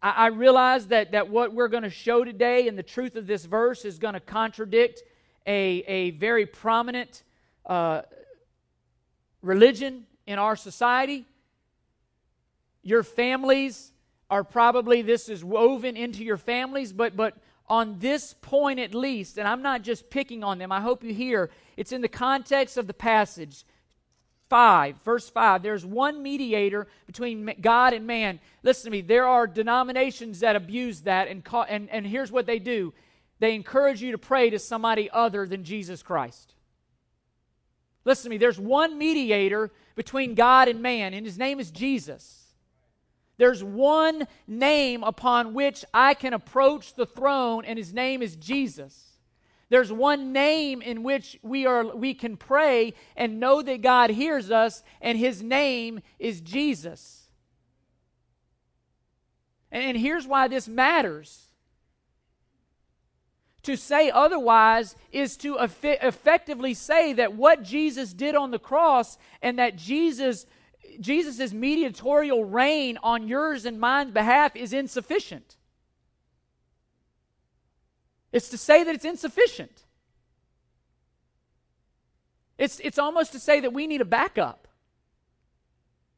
I, 0.02 0.10
I 0.10 0.28
realize 0.28 0.88
that 0.88 1.12
that 1.12 1.30
what 1.30 1.54
we're 1.54 1.68
going 1.68 1.84
to 1.84 1.90
show 1.90 2.24
today 2.24 2.68
and 2.68 2.78
the 2.78 2.84
truth 2.84 3.16
of 3.16 3.28
this 3.28 3.46
verse 3.46 3.86
is 3.86 3.98
going 3.98 4.14
to 4.14 4.20
contradict 4.20 5.02
a 5.48 5.84
a 5.88 6.12
very 6.12 6.46
prominent 6.46 7.24
uh, 7.66 8.04
religion 9.42 10.06
in 10.28 10.38
our 10.38 10.56
society. 10.56 11.26
Your 12.84 13.04
families 13.04 13.92
are 14.30 14.44
probably 14.44 15.02
this 15.02 15.30
is 15.30 15.44
woven 15.44 15.98
into 15.98 16.24
your 16.24 16.38
families, 16.38 16.94
but 16.94 17.16
but 17.16 17.36
on 17.68 18.00
this 18.00 18.36
point 18.42 18.80
at 18.80 18.96
least, 18.96 19.38
and 19.38 19.48
I'm 19.48 19.62
not 19.62 19.84
just 19.84 20.10
picking 20.10 20.44
on 20.44 20.58
them, 20.58 20.72
I 20.72 20.82
hope 20.82 21.04
you 21.04 21.14
hear 21.14 21.50
it's 21.78 21.92
in 21.92 22.02
the 22.02 22.08
context 22.08 22.78
of 22.78 22.88
the 22.88 22.94
passage. 22.94 23.66
5, 24.50 24.96
verse 25.04 25.30
5, 25.30 25.62
there's 25.62 25.86
one 25.86 26.24
mediator 26.24 26.88
between 27.06 27.54
God 27.62 27.94
and 27.94 28.08
man. 28.08 28.40
Listen 28.64 28.86
to 28.86 28.90
me, 28.90 29.02
there 29.02 29.28
are 29.28 29.46
denominations 29.46 30.40
that 30.40 30.56
abuse 30.56 31.02
that, 31.02 31.28
and, 31.28 31.44
call, 31.44 31.68
and, 31.70 31.88
and 31.92 32.06
here's 32.06 32.32
what 32.32 32.48
they 32.48 32.58
do 32.58 32.92
they 33.40 33.56
encourage 33.56 34.02
you 34.02 34.12
to 34.12 34.18
pray 34.18 34.50
to 34.50 34.60
somebody 34.60 35.10
other 35.12 35.46
than 35.46 35.64
Jesus 35.64 36.04
Christ. 36.04 36.56
Listen 38.06 38.24
to 38.24 38.30
me, 38.32 38.38
there's 38.38 38.60
one 38.60 38.98
mediator 38.98 39.72
between 39.96 40.34
God 40.34 40.68
and 40.68 40.82
man, 40.82 41.14
and 41.14 41.26
his 41.26 41.38
name 41.38 41.60
is 41.60 41.72
Jesus. 41.72 42.39
There's 43.40 43.64
one 43.64 44.28
name 44.48 45.02
upon 45.02 45.54
which 45.54 45.86
I 45.94 46.14
can 46.14 46.34
approach 46.34 46.94
the 46.94 47.06
throne, 47.06 47.64
and 47.64 47.80
his 47.80 47.94
name 47.94 48.22
is 48.22 48.36
Jesus. 48.36 49.14
There's 49.70 49.94
one 49.94 50.34
name 50.34 50.82
in 50.82 51.04
which 51.04 51.40
we, 51.42 51.66
are, 51.66 51.96
we 51.96 52.14
can 52.14 52.36
pray 52.36 52.94
and 53.16 53.40
know 53.40 53.62
that 53.62 53.82
God 53.82 54.10
hears 54.10 54.52
us, 54.52 54.84
and 55.00 55.18
his 55.18 55.42
name 55.42 56.02
is 56.20 56.42
Jesus. 56.42 57.30
And 59.72 59.96
here's 59.96 60.28
why 60.28 60.50
this 60.50 60.68
matters. 60.68 61.46
To 63.64 63.78
say 63.78 64.12
otherwise 64.12 64.98
is 65.14 65.38
to 65.38 65.60
effectively 65.62 66.74
say 66.74 67.14
that 67.14 67.36
what 67.36 67.64
Jesus 67.64 68.12
did 68.12 68.36
on 68.36 68.52
the 68.52 68.60
cross 68.60 69.18
and 69.42 69.60
that 69.60 69.78
Jesus 69.78 70.46
Jesus' 71.00 71.54
mediatorial 71.54 72.44
reign 72.44 72.98
on 73.02 73.28
yours 73.28 73.66
and 73.66 73.80
mine's 73.80 74.12
behalf 74.12 74.56
is 74.56 74.74
insufficient. 74.74 75.56
It's 78.32 78.50
to 78.50 78.58
say 78.58 78.84
that 78.84 78.94
it's 78.94 79.06
insufficient. 79.06 79.86
It's, 82.58 82.80
it's 82.82 83.00
almost 83.00 83.32
to 83.32 83.40
say 83.40 83.62
that 83.62 83.74
we 83.74 83.88
need 83.88 84.02
a 84.02 84.06
backup. 84.06 84.68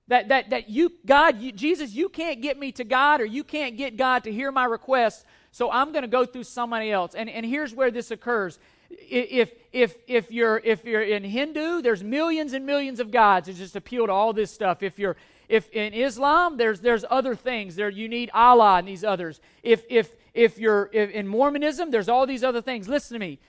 That, 0.07 0.27
that, 0.27 0.49
that 0.49 0.69
you, 0.69 0.91
God, 1.05 1.39
you, 1.39 1.51
Jesus, 1.51 1.93
you 1.93 2.09
can't 2.09 2.41
get 2.41 2.59
me 2.59 2.71
to 2.73 2.83
God 2.83 3.21
or 3.21 3.25
you 3.25 3.43
can't 3.43 3.77
get 3.77 3.95
God 3.95 4.25
to 4.25 4.31
hear 4.31 4.51
my 4.51 4.65
request, 4.65 5.25
so 5.51 5.71
I'm 5.71 5.91
going 5.93 6.01
to 6.01 6.09
go 6.09 6.25
through 6.25 6.43
somebody 6.43 6.91
else. 6.91 7.15
And, 7.15 7.29
and 7.29 7.45
here's 7.45 7.73
where 7.73 7.91
this 7.91 8.11
occurs 8.11 8.59
if 8.99 9.53
if 9.71 9.97
if 10.07 10.31
you're 10.31 10.57
if 10.63 10.85
you're 10.85 11.01
in 11.01 11.23
Hindu, 11.23 11.81
there's 11.81 12.03
millions 12.03 12.53
and 12.53 12.65
millions 12.65 12.99
of 12.99 13.11
gods. 13.11 13.47
It's 13.47 13.59
just 13.59 13.75
appeal 13.75 14.07
to 14.07 14.11
all 14.11 14.33
this 14.33 14.51
stuff. 14.51 14.83
If 14.83 14.99
you're 14.99 15.15
if 15.49 15.69
in 15.69 15.93
Islam, 15.93 16.57
there's 16.57 16.79
there's 16.79 17.05
other 17.09 17.35
things. 17.35 17.75
There 17.75 17.89
you 17.89 18.07
need 18.07 18.29
Allah 18.33 18.77
and 18.77 18.87
these 18.87 19.03
others. 19.03 19.39
If 19.63 19.83
if 19.89 20.15
if 20.33 20.57
you're 20.57 20.89
if, 20.93 21.11
in 21.11 21.27
Mormonism, 21.27 21.91
there's 21.91 22.09
all 22.09 22.25
these 22.25 22.43
other 22.43 22.61
things. 22.61 22.87
Listen 22.87 23.15
to 23.15 23.19
me. 23.19 23.39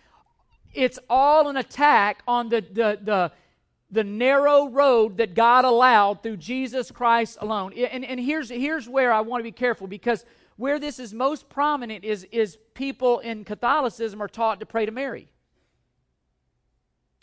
It's 0.74 0.98
all 1.10 1.48
an 1.48 1.56
attack 1.56 2.22
on 2.26 2.48
the 2.48 2.60
the 2.60 2.98
the 3.02 3.32
the 3.92 4.02
narrow 4.02 4.68
road 4.68 5.18
that 5.18 5.34
God 5.34 5.66
allowed 5.66 6.22
through 6.22 6.38
Jesus 6.38 6.90
Christ 6.90 7.36
alone. 7.42 7.74
And, 7.74 8.06
and 8.06 8.18
here's, 8.18 8.48
here's 8.48 8.88
where 8.88 9.12
I 9.12 9.20
want 9.20 9.40
to 9.40 9.44
be 9.44 9.52
careful 9.52 9.86
because 9.86 10.24
where 10.56 10.80
this 10.80 10.98
is 10.98 11.12
most 11.12 11.50
prominent 11.50 12.02
is, 12.02 12.24
is 12.32 12.56
people 12.72 13.18
in 13.18 13.44
Catholicism 13.44 14.22
are 14.22 14.28
taught 14.28 14.60
to 14.60 14.66
pray 14.66 14.86
to 14.86 14.92
Mary. 14.92 15.28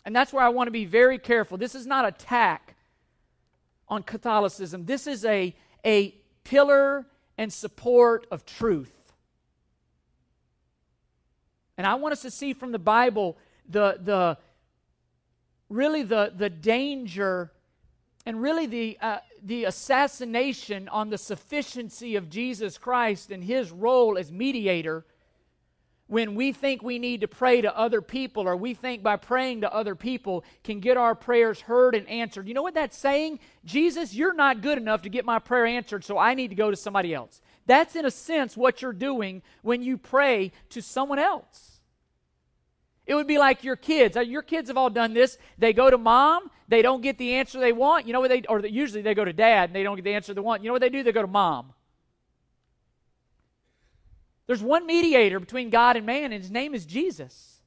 And 0.04 0.16
that's 0.16 0.32
where 0.32 0.42
I 0.42 0.48
want 0.48 0.68
to 0.68 0.72
be 0.72 0.84
very 0.84 1.18
careful. 1.18 1.58
This 1.58 1.74
is 1.74 1.86
not 1.86 2.06
attack 2.06 2.76
on 3.88 4.02
Catholicism. 4.02 4.86
This 4.86 5.06
is 5.06 5.24
a, 5.24 5.54
a 5.84 6.14
pillar 6.44 7.06
and 7.36 7.52
support 7.52 8.26
of 8.30 8.46
truth. 8.46 8.92
And 11.76 11.86
I 11.86 11.94
want 11.94 12.12
us 12.12 12.22
to 12.22 12.30
see 12.30 12.52
from 12.52 12.72
the 12.72 12.78
Bible 12.78 13.38
the, 13.68 13.98
the 14.00 14.38
really 15.68 16.02
the, 16.02 16.32
the 16.36 16.50
danger 16.50 17.52
and 18.26 18.42
really 18.42 18.66
the, 18.66 18.98
uh, 19.00 19.18
the 19.42 19.64
assassination 19.64 20.88
on 20.88 21.08
the 21.08 21.16
sufficiency 21.16 22.16
of 22.16 22.28
Jesus 22.28 22.76
Christ 22.76 23.30
and 23.30 23.42
his 23.42 23.70
role 23.70 24.18
as 24.18 24.30
mediator 24.30 25.06
when 26.10 26.34
we 26.34 26.52
think 26.52 26.82
we 26.82 26.98
need 26.98 27.20
to 27.20 27.28
pray 27.28 27.60
to 27.60 27.78
other 27.78 28.02
people 28.02 28.42
or 28.42 28.56
we 28.56 28.74
think 28.74 29.00
by 29.00 29.14
praying 29.14 29.60
to 29.60 29.72
other 29.72 29.94
people 29.94 30.42
can 30.64 30.80
get 30.80 30.96
our 30.96 31.14
prayers 31.14 31.60
heard 31.60 31.94
and 31.94 32.08
answered. 32.08 32.48
You 32.48 32.54
know 32.54 32.62
what 32.62 32.74
that's 32.74 32.98
saying? 32.98 33.38
Jesus, 33.64 34.12
you're 34.12 34.34
not 34.34 34.60
good 34.60 34.76
enough 34.76 35.02
to 35.02 35.08
get 35.08 35.24
my 35.24 35.38
prayer 35.38 35.66
answered, 35.66 36.04
so 36.04 36.18
I 36.18 36.34
need 36.34 36.48
to 36.48 36.56
go 36.56 36.68
to 36.68 36.76
somebody 36.76 37.14
else. 37.14 37.40
That's, 37.66 37.94
in 37.94 38.04
a 38.04 38.10
sense, 38.10 38.56
what 38.56 38.82
you're 38.82 38.92
doing 38.92 39.42
when 39.62 39.82
you 39.82 39.96
pray 39.96 40.50
to 40.70 40.82
someone 40.82 41.20
else. 41.20 41.78
It 43.06 43.14
would 43.14 43.28
be 43.28 43.38
like 43.38 43.62
your 43.62 43.76
kids. 43.76 44.16
Uh, 44.16 44.20
your 44.22 44.42
kids 44.42 44.68
have 44.68 44.76
all 44.76 44.90
done 44.90 45.14
this. 45.14 45.38
They 45.58 45.72
go 45.72 45.90
to 45.90 45.98
mom, 45.98 46.50
they 46.66 46.82
don't 46.82 47.02
get 47.02 47.18
the 47.18 47.34
answer 47.34 47.60
they 47.60 47.72
want. 47.72 48.08
You 48.08 48.14
know 48.14 48.20
what 48.20 48.30
they, 48.30 48.42
or 48.48 48.58
usually 48.66 49.02
they 49.02 49.14
go 49.14 49.24
to 49.24 49.32
dad 49.32 49.68
and 49.68 49.76
they 49.76 49.84
don't 49.84 49.94
get 49.94 50.04
the 50.04 50.14
answer 50.14 50.34
they 50.34 50.40
want. 50.40 50.64
You 50.64 50.70
know 50.70 50.74
what 50.74 50.82
they 50.82 50.88
do? 50.88 51.04
They 51.04 51.12
go 51.12 51.22
to 51.22 51.28
mom. 51.28 51.72
There's 54.50 54.64
one 54.64 54.84
mediator 54.84 55.38
between 55.38 55.70
God 55.70 55.96
and 55.96 56.04
man, 56.04 56.32
and 56.32 56.42
his 56.42 56.50
name 56.50 56.74
is 56.74 56.84
Jesus. 56.84 57.60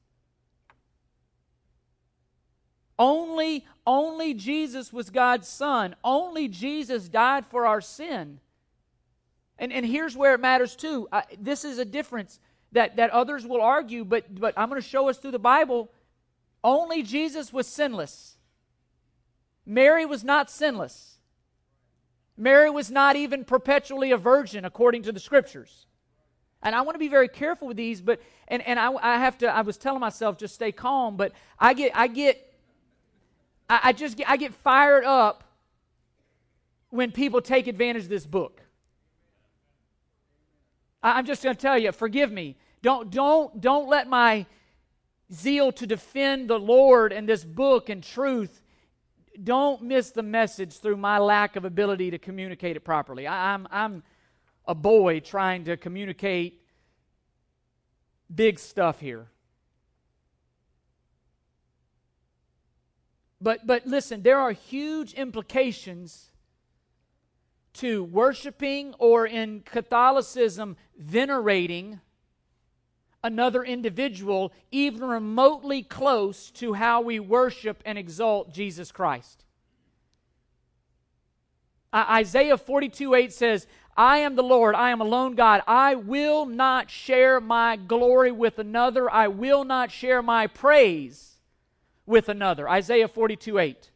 Only, 2.98 3.64
only 3.86 4.34
Jesus 4.34 4.92
was 4.92 5.08
God's 5.08 5.48
son. 5.48 5.96
Only 6.04 6.46
Jesus 6.46 7.08
died 7.08 7.46
for 7.46 7.64
our 7.64 7.80
sin. 7.80 8.38
And, 9.58 9.72
and 9.72 9.86
here's 9.86 10.14
where 10.14 10.34
it 10.34 10.40
matters 10.40 10.76
too. 10.76 11.08
I, 11.10 11.22
this 11.38 11.64
is 11.64 11.78
a 11.78 11.86
difference 11.86 12.38
that, 12.72 12.96
that 12.96 13.08
others 13.12 13.46
will 13.46 13.62
argue, 13.62 14.04
but, 14.04 14.38
but 14.38 14.52
I'm 14.54 14.68
going 14.68 14.78
to 14.78 14.86
show 14.86 15.08
us 15.08 15.16
through 15.16 15.30
the 15.30 15.38
Bible. 15.38 15.90
Only 16.62 17.02
Jesus 17.02 17.50
was 17.50 17.66
sinless. 17.66 18.36
Mary 19.64 20.04
was 20.04 20.22
not 20.22 20.50
sinless. 20.50 21.16
Mary 22.36 22.68
was 22.68 22.90
not 22.90 23.16
even 23.16 23.42
perpetually 23.42 24.10
a 24.10 24.18
virgin 24.18 24.66
according 24.66 25.02
to 25.04 25.12
the 25.12 25.18
scriptures. 25.18 25.86
And 26.64 26.74
I 26.74 26.80
want 26.80 26.94
to 26.94 26.98
be 26.98 27.08
very 27.08 27.28
careful 27.28 27.68
with 27.68 27.76
these, 27.76 28.00
but 28.00 28.20
and, 28.48 28.66
and 28.66 28.80
I, 28.80 28.92
I 28.94 29.18
have 29.18 29.38
to 29.38 29.46
I 29.54 29.60
was 29.60 29.76
telling 29.76 30.00
myself 30.00 30.38
just 30.38 30.54
stay 30.54 30.72
calm, 30.72 31.16
but 31.16 31.32
I 31.58 31.74
get 31.74 31.92
I 31.94 32.06
get 32.06 32.54
I, 33.68 33.80
I 33.84 33.92
just 33.92 34.16
get 34.16 34.28
I 34.28 34.38
get 34.38 34.54
fired 34.54 35.04
up 35.04 35.44
when 36.88 37.12
people 37.12 37.42
take 37.42 37.66
advantage 37.66 38.04
of 38.04 38.08
this 38.08 38.24
book. 38.24 38.62
I, 41.02 41.18
I'm 41.18 41.26
just 41.26 41.42
going 41.42 41.54
to 41.54 41.60
tell 41.60 41.78
you, 41.78 41.92
forgive 41.92 42.32
me. 42.32 42.56
Don't 42.82 43.10
don't 43.10 43.60
don't 43.60 43.88
let 43.88 44.08
my 44.08 44.46
zeal 45.32 45.70
to 45.72 45.86
defend 45.86 46.48
the 46.48 46.58
Lord 46.58 47.12
and 47.12 47.28
this 47.28 47.44
book 47.44 47.90
and 47.90 48.02
truth 48.02 48.62
don't 49.42 49.82
miss 49.82 50.10
the 50.10 50.22
message 50.22 50.78
through 50.78 50.96
my 50.96 51.18
lack 51.18 51.56
of 51.56 51.64
ability 51.64 52.10
to 52.12 52.18
communicate 52.18 52.76
it 52.76 52.80
properly. 52.80 53.26
I, 53.26 53.52
I'm 53.52 53.66
I'm 53.70 54.02
a 54.66 54.74
boy 54.74 55.20
trying 55.20 55.64
to 55.64 55.76
communicate 55.76 56.62
big 58.34 58.58
stuff 58.58 59.00
here. 59.00 59.28
But, 63.40 63.66
but 63.66 63.86
listen, 63.86 64.22
there 64.22 64.40
are 64.40 64.52
huge 64.52 65.12
implications 65.12 66.30
to 67.74 68.04
worshiping 68.04 68.94
or 68.98 69.26
in 69.26 69.60
Catholicism, 69.60 70.76
venerating 70.96 72.00
another 73.22 73.64
individual, 73.64 74.52
even 74.70 75.02
remotely 75.02 75.82
close 75.82 76.50
to 76.52 76.74
how 76.74 77.00
we 77.00 77.18
worship 77.18 77.82
and 77.84 77.98
exalt 77.98 78.54
Jesus 78.54 78.92
Christ. 78.92 79.43
Uh, 81.94 82.04
Isaiah 82.10 82.58
42 82.58 83.14
8 83.14 83.32
says, 83.32 83.68
I 83.96 84.18
am 84.18 84.34
the 84.34 84.42
Lord. 84.42 84.74
I 84.74 84.90
am 84.90 85.00
alone 85.00 85.36
God. 85.36 85.62
I 85.68 85.94
will 85.94 86.44
not 86.44 86.90
share 86.90 87.40
my 87.40 87.76
glory 87.76 88.32
with 88.32 88.58
another. 88.58 89.08
I 89.08 89.28
will 89.28 89.64
not 89.64 89.92
share 89.92 90.20
my 90.20 90.48
praise 90.48 91.36
with 92.04 92.28
another. 92.28 92.68
Isaiah 92.68 93.06
42 93.06 93.60
8. 93.60 93.90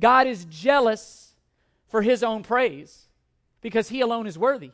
God 0.00 0.26
is 0.26 0.46
jealous 0.46 1.34
for 1.88 2.00
his 2.00 2.22
own 2.22 2.42
praise 2.42 3.08
because 3.60 3.90
he 3.90 4.00
alone 4.00 4.26
is 4.26 4.38
worthy. 4.38 4.70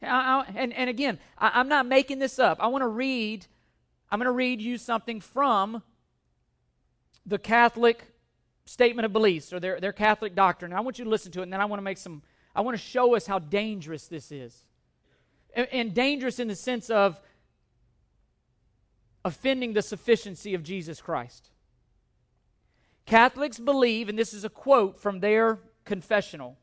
and, 0.00 0.72
and 0.72 0.88
again, 0.88 1.18
I, 1.36 1.50
I'm 1.54 1.68
not 1.68 1.84
making 1.86 2.20
this 2.20 2.38
up. 2.38 2.58
I 2.60 2.68
want 2.68 2.82
to 2.82 2.88
read, 2.88 3.46
I'm 4.08 4.20
going 4.20 4.26
to 4.26 4.30
read 4.30 4.60
you 4.60 4.78
something 4.78 5.20
from 5.20 5.82
the 7.24 7.38
Catholic 7.38 8.04
statement 8.66 9.06
of 9.06 9.12
beliefs 9.12 9.52
or 9.52 9.60
their, 9.60 9.80
their 9.80 9.92
Catholic 9.92 10.34
doctrine. 10.34 10.72
I 10.72 10.80
want 10.80 10.98
you 10.98 11.04
to 11.04 11.10
listen 11.10 11.32
to 11.32 11.40
it, 11.40 11.44
and 11.44 11.52
then 11.52 11.60
I 11.60 11.64
want 11.64 11.78
to 11.78 11.84
make 11.84 11.98
some, 11.98 12.22
I 12.54 12.60
want 12.60 12.76
to 12.76 12.82
show 12.82 13.16
us 13.16 13.26
how 13.26 13.38
dangerous 13.38 14.06
this 14.06 14.30
is. 14.30 14.64
And, 15.54 15.66
and 15.72 15.94
dangerous 15.94 16.38
in 16.38 16.48
the 16.48 16.56
sense 16.56 16.90
of 16.90 17.20
offending 19.24 19.72
the 19.72 19.82
sufficiency 19.82 20.54
of 20.54 20.62
Jesus 20.62 21.00
Christ. 21.00 21.50
Catholics 23.06 23.58
believe, 23.58 24.08
and 24.08 24.18
this 24.18 24.34
is 24.34 24.44
a 24.44 24.50
quote 24.50 25.00
from 25.00 25.20
their 25.20 25.58
confessional 25.84 26.58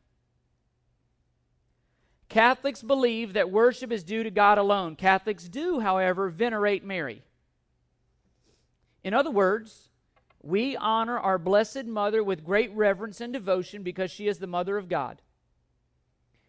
Catholics 2.34 2.82
believe 2.82 3.34
that 3.34 3.52
worship 3.52 3.92
is 3.92 4.04
due 4.04 4.24
to 4.24 4.32
God 4.32 4.58
alone. 4.58 4.96
Catholics 4.96 5.48
do, 5.48 5.82
however, 5.82 6.30
venerate 6.30 6.84
Mary. 6.84 7.22
In 9.04 9.14
other 9.14 9.30
words, 9.30 9.90
we 10.44 10.76
honor 10.76 11.18
our 11.18 11.38
Blessed 11.38 11.86
Mother 11.86 12.22
with 12.22 12.44
great 12.44 12.72
reverence 12.76 13.22
and 13.22 13.32
devotion 13.32 13.82
because 13.82 14.12
she 14.12 14.28
is 14.28 14.40
the 14.40 14.48
Mother 14.48 14.78
of 14.78 14.90
God. 14.90 15.22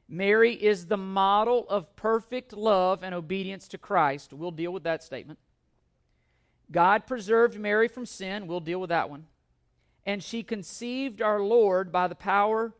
Mary 0.08 0.52
is 0.52 0.86
the 0.86 0.96
model 0.96 1.64
of 1.68 1.94
perfect 1.96 2.52
love 2.52 3.02
and 3.04 3.14
obedience 3.14 3.68
to 3.68 3.78
Christ. 3.78 4.32
We'll 4.32 4.50
deal 4.50 4.72
with 4.72 4.82
that 4.82 5.02
statement. 5.02 5.38
God 6.70 7.06
preserved 7.06 7.58
Mary 7.58 7.88
from 7.88 8.04
sin. 8.04 8.46
We'll 8.46 8.60
deal 8.60 8.80
with 8.80 8.90
that 8.90 9.08
one. 9.08 9.26
And 10.04 10.22
she 10.22 10.42
conceived 10.42 11.22
our 11.22 11.40
Lord 11.40 11.92
by 11.92 12.08
the 12.08 12.14
power 12.14 12.74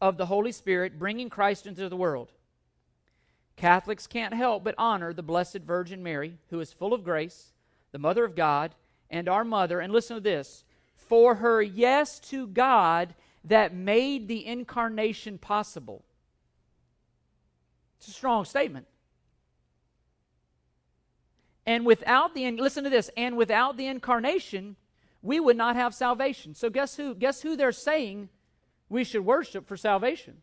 of 0.00 0.16
the 0.18 0.26
Holy 0.26 0.52
Spirit 0.52 0.98
bringing 0.98 1.30
Christ 1.30 1.66
into 1.66 1.88
the 1.88 1.96
world. 1.96 2.32
Catholics 3.56 4.06
can't 4.06 4.34
help 4.34 4.64
but 4.64 4.74
honor 4.76 5.12
the 5.12 5.22
Blessed 5.22 5.58
Virgin 5.58 6.02
Mary, 6.02 6.38
who 6.50 6.60
is 6.60 6.72
full 6.72 6.92
of 6.92 7.04
grace, 7.04 7.52
the 7.92 7.98
Mother 7.98 8.24
of 8.24 8.34
God, 8.34 8.74
and 9.10 9.28
our 9.28 9.44
Mother. 9.44 9.80
And 9.80 9.92
listen 9.92 10.16
to 10.16 10.20
this 10.20 10.64
for 10.96 11.36
her 11.36 11.60
yes 11.62 12.18
to 12.20 12.46
God 12.46 13.14
that 13.44 13.74
made 13.74 14.26
the 14.28 14.46
incarnation 14.46 15.38
possible. 15.38 16.04
It's 17.98 18.08
a 18.08 18.12
strong 18.12 18.44
statement. 18.44 18.86
And 21.66 21.86
without 21.86 22.34
the 22.34 22.50
listen 22.52 22.84
to 22.84 22.90
this, 22.90 23.10
and 23.16 23.36
without 23.36 23.76
the 23.76 23.86
incarnation, 23.86 24.76
we 25.22 25.40
would 25.40 25.56
not 25.56 25.76
have 25.76 25.94
salvation. 25.94 26.54
So 26.54 26.68
guess 26.68 26.96
who? 26.96 27.14
Guess 27.14 27.42
who 27.42 27.56
they're 27.56 27.72
saying 27.72 28.28
we 28.88 29.04
should 29.04 29.24
worship 29.24 29.66
for 29.66 29.76
salvation? 29.76 30.42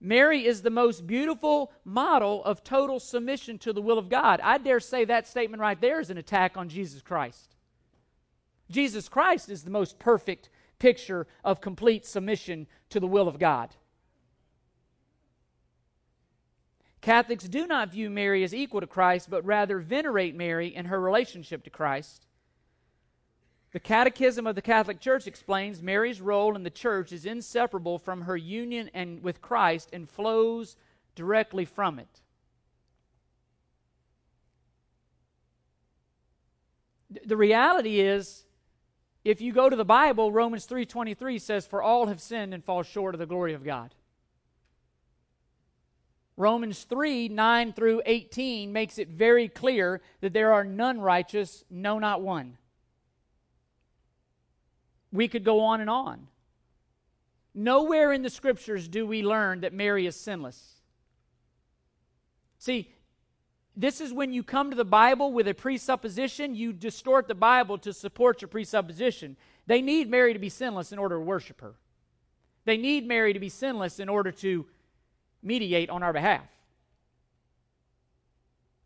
Mary 0.00 0.46
is 0.46 0.62
the 0.62 0.70
most 0.70 1.06
beautiful 1.06 1.72
model 1.84 2.44
of 2.44 2.62
total 2.62 3.00
submission 3.00 3.58
to 3.58 3.72
the 3.72 3.82
will 3.82 3.98
of 3.98 4.08
God. 4.08 4.40
I 4.42 4.58
dare 4.58 4.80
say 4.80 5.04
that 5.04 5.26
statement 5.26 5.60
right 5.60 5.80
there 5.80 6.00
is 6.00 6.10
an 6.10 6.18
attack 6.18 6.56
on 6.56 6.68
Jesus 6.68 7.02
Christ. 7.02 7.56
Jesus 8.70 9.08
Christ 9.08 9.48
is 9.48 9.64
the 9.64 9.70
most 9.70 9.98
perfect 9.98 10.50
picture 10.78 11.26
of 11.44 11.60
complete 11.60 12.06
submission 12.06 12.68
to 12.90 13.00
the 13.00 13.08
will 13.08 13.26
of 13.26 13.38
God. 13.38 13.74
Catholics 17.00 17.44
do 17.44 17.66
not 17.66 17.90
view 17.90 18.10
Mary 18.10 18.44
as 18.44 18.54
equal 18.54 18.80
to 18.80 18.86
Christ, 18.86 19.30
but 19.30 19.44
rather 19.44 19.78
venerate 19.78 20.36
Mary 20.36 20.74
in 20.74 20.86
her 20.86 21.00
relationship 21.00 21.64
to 21.64 21.70
Christ. 21.70 22.26
The 23.72 23.80
Catechism 23.80 24.46
of 24.46 24.54
the 24.54 24.62
Catholic 24.62 24.98
Church 24.98 25.26
explains 25.26 25.82
Mary's 25.82 26.20
role 26.20 26.56
in 26.56 26.62
the 26.62 26.70
church 26.70 27.12
is 27.12 27.26
inseparable 27.26 27.98
from 27.98 28.22
her 28.22 28.36
union 28.36 28.90
and 28.94 29.22
with 29.22 29.42
Christ 29.42 29.90
and 29.92 30.08
flows 30.08 30.76
directly 31.14 31.66
from 31.66 31.98
it. 31.98 32.08
The 37.26 37.36
reality 37.36 38.00
is 38.00 38.44
if 39.24 39.40
you 39.40 39.52
go 39.52 39.68
to 39.68 39.76
the 39.76 39.84
Bible, 39.84 40.32
Romans 40.32 40.66
3:23 40.66 41.38
says 41.38 41.66
for 41.66 41.82
all 41.82 42.06
have 42.06 42.20
sinned 42.20 42.54
and 42.54 42.64
fall 42.64 42.82
short 42.82 43.14
of 43.14 43.18
the 43.18 43.26
glory 43.26 43.52
of 43.52 43.64
God. 43.64 43.94
Romans 46.38 46.84
3 46.84 47.28
9 47.28 47.72
through 47.74 48.00
18 48.06 48.72
makes 48.72 48.98
it 48.98 49.08
very 49.08 49.48
clear 49.48 50.00
that 50.20 50.32
there 50.32 50.52
are 50.52 50.64
none 50.64 51.00
righteous, 51.00 51.64
no, 51.68 51.98
not 51.98 52.22
one. 52.22 52.56
We 55.12 55.28
could 55.28 55.44
go 55.44 55.60
on 55.60 55.80
and 55.80 55.90
on. 55.90 56.28
Nowhere 57.54 58.12
in 58.12 58.22
the 58.22 58.30
scriptures 58.30 58.88
do 58.88 59.06
we 59.06 59.22
learn 59.22 59.60
that 59.60 59.72
Mary 59.72 60.06
is 60.06 60.14
sinless. 60.14 60.74
See, 62.58 62.92
this 63.76 64.00
is 64.00 64.12
when 64.12 64.32
you 64.32 64.42
come 64.42 64.70
to 64.70 64.76
the 64.76 64.84
Bible 64.84 65.32
with 65.32 65.46
a 65.48 65.54
presupposition, 65.54 66.54
you 66.54 66.72
distort 66.72 67.28
the 67.28 67.34
Bible 67.34 67.78
to 67.78 67.92
support 67.92 68.42
your 68.42 68.48
presupposition. 68.48 69.36
They 69.66 69.80
need 69.80 70.10
Mary 70.10 70.32
to 70.32 70.38
be 70.38 70.48
sinless 70.48 70.92
in 70.92 70.98
order 70.98 71.16
to 71.16 71.20
worship 71.20 71.60
her. 71.60 71.74
They 72.64 72.76
need 72.76 73.06
Mary 73.06 73.32
to 73.32 73.38
be 73.38 73.48
sinless 73.48 74.00
in 74.00 74.08
order 74.08 74.32
to 74.32 74.66
mediate 75.42 75.90
on 75.90 76.02
our 76.02 76.12
behalf. 76.12 76.42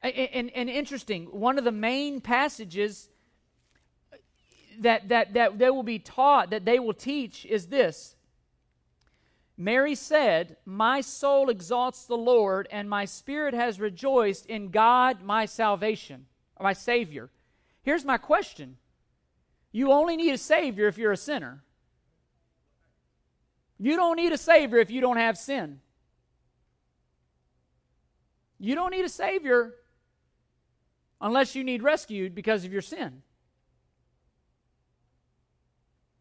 And, 0.02 0.14
and, 0.14 0.50
and, 0.55 0.69
interesting, 0.69 1.26
one 1.26 1.59
of 1.59 1.64
the 1.64 1.73
main 1.73 2.21
passages 2.21 3.09
that, 4.81 5.09
that, 5.09 5.35
that 5.35 5.59
they 5.59 5.71
will 5.71 5.83
be 5.83 5.99
taught, 5.99 6.50
that 6.50 6.64
they 6.64 6.79
will 6.79 6.95
teach, 6.95 7.45
is 7.45 7.67
this 7.67 8.17
Mary 9.57 9.95
said, 9.95 10.57
My 10.64 11.00
soul 11.00 11.49
exalts 11.50 12.07
the 12.07 12.17
Lord, 12.17 12.69
and 12.71 12.88
my 12.88 13.05
spirit 13.05 13.55
has 13.55 13.78
rejoiced 13.78 14.47
in 14.47 14.71
God, 14.71 15.23
my 15.23 15.47
salvation, 15.47 16.26
my 16.61 16.73
Savior. 16.73 17.30
Here's 17.82 18.04
my 18.04 18.19
question 18.19 18.76
You 19.71 19.93
only 19.93 20.17
need 20.17 20.32
a 20.32 20.39
Savior 20.39 20.89
if 20.89 20.99
you're 20.99 21.13
a 21.13 21.17
sinner. 21.17 21.63
You 23.78 23.97
don't 23.97 24.17
need 24.17 24.32
a 24.32 24.39
Savior 24.39 24.78
if 24.78 24.91
you 24.91 25.00
don't 25.00 25.17
have 25.17 25.37
sin. 25.37 25.80
You 28.58 28.76
don't 28.76 28.93
need 28.93 29.04
a 29.04 29.08
Savior 29.08 29.75
unless 31.21 31.56
you 31.56 31.65
need 31.65 31.82
rescued 31.82 32.35
because 32.35 32.65
of 32.65 32.73
your 32.73 32.82
sin. 32.82 33.23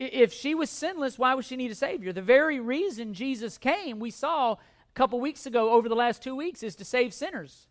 If 0.03 0.33
she 0.33 0.55
was 0.55 0.71
sinless, 0.71 1.19
why 1.19 1.35
would 1.35 1.45
she 1.45 1.55
need 1.55 1.69
a 1.69 1.75
Savior? 1.75 2.11
The 2.11 2.23
very 2.23 2.59
reason 2.59 3.13
Jesus 3.13 3.59
came, 3.59 3.99
we 3.99 4.09
saw 4.09 4.53
a 4.53 4.57
couple 4.95 5.19
weeks 5.19 5.45
ago 5.45 5.73
over 5.73 5.87
the 5.87 5.95
last 5.95 6.23
two 6.23 6.35
weeks, 6.35 6.63
is 6.63 6.75
to 6.77 6.85
save 6.85 7.13
sinners. 7.13 7.67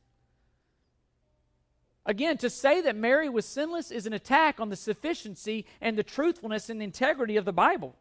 Again, 2.07 2.39
to 2.39 2.49
say 2.49 2.81
that 2.83 2.95
Mary 2.95 3.29
was 3.29 3.47
sinless 3.47 3.91
is 3.91 4.07
an 4.07 4.13
attack 4.13 4.61
on 4.61 4.69
the 4.69 4.77
sufficiency 4.77 5.67
and 5.81 5.99
the 5.99 6.05
truthfulness 6.05 6.71
and 6.71 6.81
integrity 6.81 7.37
of 7.37 7.45
the 7.45 7.53
Bible. 7.53 7.97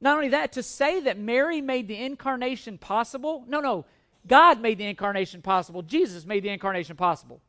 Not 0.00 0.16
only 0.16 0.28
that, 0.30 0.52
to 0.52 0.62
say 0.62 1.00
that 1.00 1.18
Mary 1.18 1.60
made 1.60 1.88
the 1.88 2.02
incarnation 2.02 2.78
possible, 2.78 3.44
no, 3.46 3.60
no, 3.60 3.84
God 4.26 4.62
made 4.62 4.78
the 4.78 4.86
incarnation 4.86 5.42
possible. 5.42 5.82
Jesus 5.82 6.24
made 6.24 6.42
the 6.42 6.48
incarnation 6.48 6.96
possible. 6.96 7.42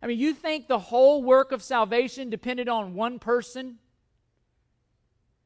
I 0.00 0.06
mean, 0.06 0.18
you 0.18 0.32
think 0.32 0.68
the 0.68 0.78
whole 0.78 1.22
work 1.22 1.52
of 1.52 1.62
salvation 1.62 2.30
depended 2.30 2.68
on 2.68 2.94
one 2.94 3.18
person? 3.18 3.78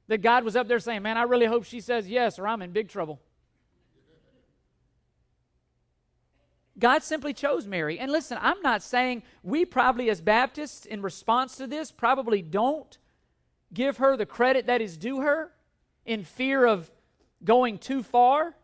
That 0.09 0.19
God 0.19 0.45
was 0.45 0.57
up 0.57 0.69
there 0.69 0.81
saying, 0.81 1.03
Man, 1.03 1.17
I 1.17 1.23
really 1.23 1.47
hope 1.47 1.65
she 1.65 1.81
says 1.81 2.09
yes, 2.09 2.39
or 2.39 2.47
I'm 2.47 2.61
in 2.61 2.73
big 2.73 2.89
trouble. 2.89 3.21
God 6.79 7.03
simply 7.03 7.35
chose 7.35 7.67
Mary. 7.67 7.99
And 7.99 8.11
listen, 8.11 8.39
I'm 8.41 8.61
not 8.63 8.83
saying 8.83 9.23
we 9.43 9.65
probably, 9.65 10.11
as 10.11 10.21
Baptists, 10.21 10.87
in 10.87 11.03
response 11.03 11.57
to 11.57 11.67
this, 11.67 11.93
probably 11.93 12.43
don't 12.43 12.99
give 13.73 13.99
her 13.99 14.17
the 14.17 14.27
credit 14.27 14.67
that 14.67 14.81
is 14.81 14.97
due 14.97 15.21
her 15.21 15.53
in 16.05 16.25
fear 16.25 16.67
of 16.67 16.91
going 17.45 17.79
too 17.79 18.03
far. 18.03 18.57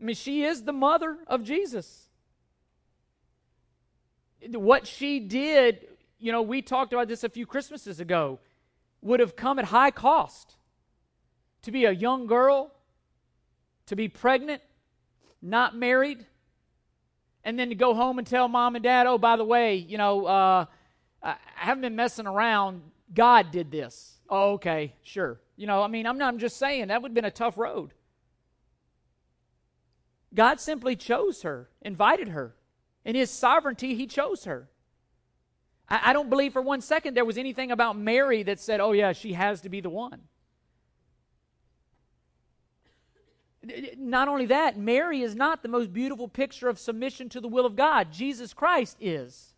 I 0.00 0.04
mean, 0.04 0.16
she 0.16 0.44
is 0.44 0.64
the 0.64 0.72
mother 0.72 1.18
of 1.26 1.44
Jesus. 1.44 2.08
What 4.50 4.86
she 4.86 5.20
did, 5.20 5.86
you 6.18 6.32
know, 6.32 6.42
we 6.42 6.62
talked 6.62 6.92
about 6.92 7.08
this 7.08 7.24
a 7.24 7.28
few 7.28 7.46
Christmases 7.46 8.00
ago, 8.00 8.40
would 9.00 9.20
have 9.20 9.36
come 9.36 9.58
at 9.58 9.66
high 9.66 9.90
cost. 9.90 10.56
To 11.62 11.70
be 11.70 11.84
a 11.84 11.92
young 11.92 12.26
girl, 12.26 12.72
to 13.86 13.94
be 13.94 14.08
pregnant, 14.08 14.62
not 15.40 15.76
married, 15.76 16.26
and 17.44 17.58
then 17.58 17.68
to 17.68 17.74
go 17.74 17.94
home 17.94 18.18
and 18.18 18.26
tell 18.26 18.48
mom 18.48 18.74
and 18.74 18.82
dad, 18.82 19.06
oh, 19.06 19.18
by 19.18 19.36
the 19.36 19.44
way, 19.44 19.76
you 19.76 19.98
know, 19.98 20.26
uh, 20.26 20.64
I 21.22 21.36
haven't 21.54 21.82
been 21.82 21.96
messing 21.96 22.26
around. 22.26 22.82
God 23.14 23.50
did 23.50 23.70
this. 23.70 24.18
Oh, 24.28 24.52
okay, 24.54 24.94
sure. 25.02 25.40
You 25.56 25.66
know, 25.66 25.82
I 25.82 25.88
mean, 25.88 26.06
I'm 26.06 26.18
not 26.18 26.32
I'm 26.32 26.38
just 26.38 26.56
saying 26.56 26.88
that 26.88 27.02
would 27.02 27.10
have 27.10 27.14
been 27.14 27.24
a 27.24 27.30
tough 27.30 27.58
road. 27.58 27.92
God 30.34 30.60
simply 30.60 30.96
chose 30.96 31.42
her, 31.42 31.68
invited 31.82 32.28
her. 32.28 32.54
In 33.04 33.14
his 33.14 33.30
sovereignty, 33.30 33.94
he 33.94 34.06
chose 34.06 34.44
her. 34.44 34.68
I, 35.88 36.10
I 36.10 36.12
don't 36.12 36.30
believe 36.30 36.52
for 36.52 36.62
one 36.62 36.80
second 36.80 37.16
there 37.16 37.24
was 37.24 37.38
anything 37.38 37.70
about 37.70 37.96
Mary 37.96 38.42
that 38.44 38.60
said, 38.60 38.80
oh, 38.80 38.92
yeah, 38.92 39.12
she 39.12 39.32
has 39.32 39.60
to 39.62 39.68
be 39.68 39.80
the 39.80 39.90
one. 39.90 40.22
Not 43.96 44.26
only 44.26 44.46
that, 44.46 44.76
Mary 44.76 45.22
is 45.22 45.36
not 45.36 45.62
the 45.62 45.68
most 45.68 45.92
beautiful 45.92 46.26
picture 46.26 46.68
of 46.68 46.78
submission 46.78 47.28
to 47.28 47.40
the 47.40 47.48
will 47.48 47.64
of 47.64 47.76
God. 47.76 48.12
Jesus 48.12 48.52
Christ 48.52 48.96
is. 49.00 49.52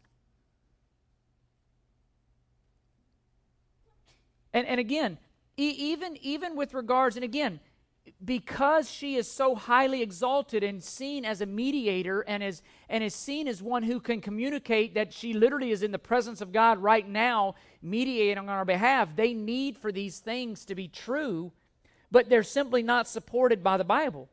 And, 4.53 4.67
and 4.67 4.79
again, 4.79 5.19
e- 5.57 5.71
even, 5.71 6.19
even 6.19 6.55
with 6.55 6.75
regards, 6.75 7.17
and 7.17 7.25
again, 7.25 7.61
because 8.25 8.91
she 8.91 9.17
is 9.17 9.31
so 9.31 9.55
highly 9.55 10.03
exalted 10.03 10.63
and 10.63 10.83
seen 10.83 11.25
as 11.25 11.41
a 11.41 11.47
mediator 11.47 12.21
and 12.23 12.43
is, 12.43 12.63
and 12.89 13.03
is 13.03 13.15
seen 13.15 13.49
as 13.49 13.63
one 13.63 13.83
who 13.83 14.01
can 14.01 14.21
communicate 14.21 14.95
that 14.95 15.13
she 15.13 15.33
literally 15.33 15.71
is 15.71 15.83
in 15.83 15.91
the 15.91 15.99
presence 15.99 16.41
of 16.41 16.53
God 16.53 16.79
right 16.79 17.09
now, 17.09 17.55
mediating 17.83 18.39
on 18.39 18.49
our 18.49 18.65
behalf, 18.65 19.17
they 19.17 19.33
need 19.33 19.77
for 19.77 19.91
these 19.91 20.19
things 20.19 20.65
to 20.67 20.75
be 20.75 20.89
true, 20.89 21.53
but 22.11 22.29
they're 22.29 22.43
simply 22.43 22.83
not 22.83 23.09
supported 23.09 23.63
by 23.63 23.77
the 23.77 23.85
Bible. 23.85 24.29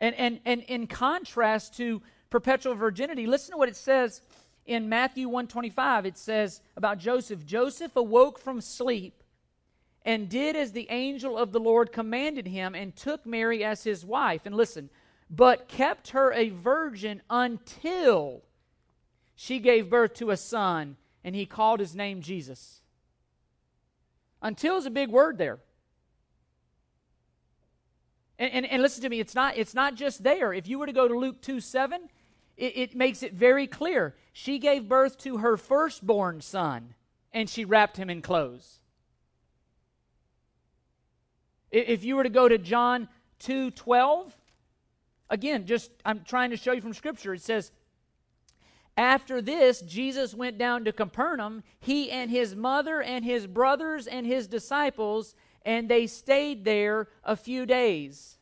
And, 0.00 0.14
and, 0.14 0.40
and 0.46 0.62
in 0.62 0.86
contrast 0.86 1.76
to 1.76 2.00
perpetual 2.30 2.74
virginity, 2.74 3.26
listen 3.26 3.52
to 3.52 3.58
what 3.58 3.68
it 3.68 3.76
says 3.76 4.22
in 4.64 4.88
Matthew 4.88 5.28
125, 5.28 6.06
it 6.06 6.16
says 6.16 6.62
about 6.76 6.98
Joseph 6.98 7.44
Joseph 7.44 7.96
awoke 7.96 8.38
from 8.38 8.60
sleep 8.60 9.20
and 10.04 10.28
did 10.28 10.56
as 10.56 10.72
the 10.72 10.88
angel 10.90 11.36
of 11.36 11.52
the 11.52 11.60
Lord 11.60 11.92
commanded 11.92 12.46
him 12.46 12.74
and 12.74 12.96
took 12.96 13.26
Mary 13.26 13.62
as 13.62 13.84
his 13.84 14.04
wife. 14.04 14.42
And 14.46 14.54
listen, 14.54 14.90
but 15.28 15.68
kept 15.68 16.10
her 16.10 16.32
a 16.32 16.48
virgin 16.48 17.22
until 17.28 18.42
she 19.36 19.58
gave 19.58 19.90
birth 19.90 20.14
to 20.14 20.30
a 20.30 20.36
son, 20.36 20.96
and 21.22 21.34
he 21.34 21.46
called 21.46 21.80
his 21.80 21.94
name 21.94 22.22
Jesus. 22.22 22.80
Until 24.42 24.76
is 24.76 24.86
a 24.86 24.90
big 24.90 25.10
word 25.10 25.38
there. 25.38 25.60
And, 28.38 28.52
and, 28.52 28.66
and, 28.66 28.80
listen 28.80 29.02
to 29.02 29.08
me, 29.10 29.20
it's 29.20 29.34
not, 29.34 29.58
it's 29.58 29.74
not 29.74 29.96
just 29.96 30.22
there. 30.22 30.52
If 30.54 30.66
you 30.66 30.78
were 30.78 30.86
to 30.86 30.94
go 30.94 31.06
to 31.06 31.18
Luke 31.18 31.42
2 31.42 31.60
7, 31.60 32.08
it, 32.56 32.76
it 32.76 32.96
makes 32.96 33.22
it 33.22 33.34
very 33.34 33.66
clear. 33.66 34.14
She 34.32 34.58
gave 34.58 34.88
birth 34.88 35.18
to 35.18 35.38
her 35.38 35.58
firstborn 35.58 36.40
son, 36.40 36.94
and 37.32 37.50
she 37.50 37.66
wrapped 37.66 37.98
him 37.98 38.08
in 38.08 38.22
clothes. 38.22 38.79
If 41.70 42.04
you 42.04 42.16
were 42.16 42.24
to 42.24 42.30
go 42.30 42.48
to 42.48 42.58
John 42.58 43.08
2 43.40 43.70
12, 43.70 44.36
again, 45.28 45.66
just 45.66 45.90
I'm 46.04 46.24
trying 46.24 46.50
to 46.50 46.56
show 46.56 46.72
you 46.72 46.80
from 46.80 46.94
Scripture, 46.94 47.34
it 47.34 47.42
says, 47.42 47.70
after 48.96 49.40
this, 49.40 49.80
Jesus 49.80 50.34
went 50.34 50.58
down 50.58 50.84
to 50.84 50.92
Capernaum, 50.92 51.62
he 51.78 52.10
and 52.10 52.30
his 52.30 52.54
mother 52.54 53.00
and 53.00 53.24
his 53.24 53.46
brothers 53.46 54.06
and 54.06 54.26
his 54.26 54.46
disciples, 54.46 55.34
and 55.64 55.88
they 55.88 56.06
stayed 56.06 56.64
there 56.64 57.08
a 57.24 57.36
few 57.36 57.64
days. 57.64 58.36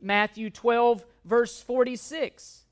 Matthew 0.00 0.50
12, 0.50 1.04
verse 1.24 1.60
46. 1.60 2.64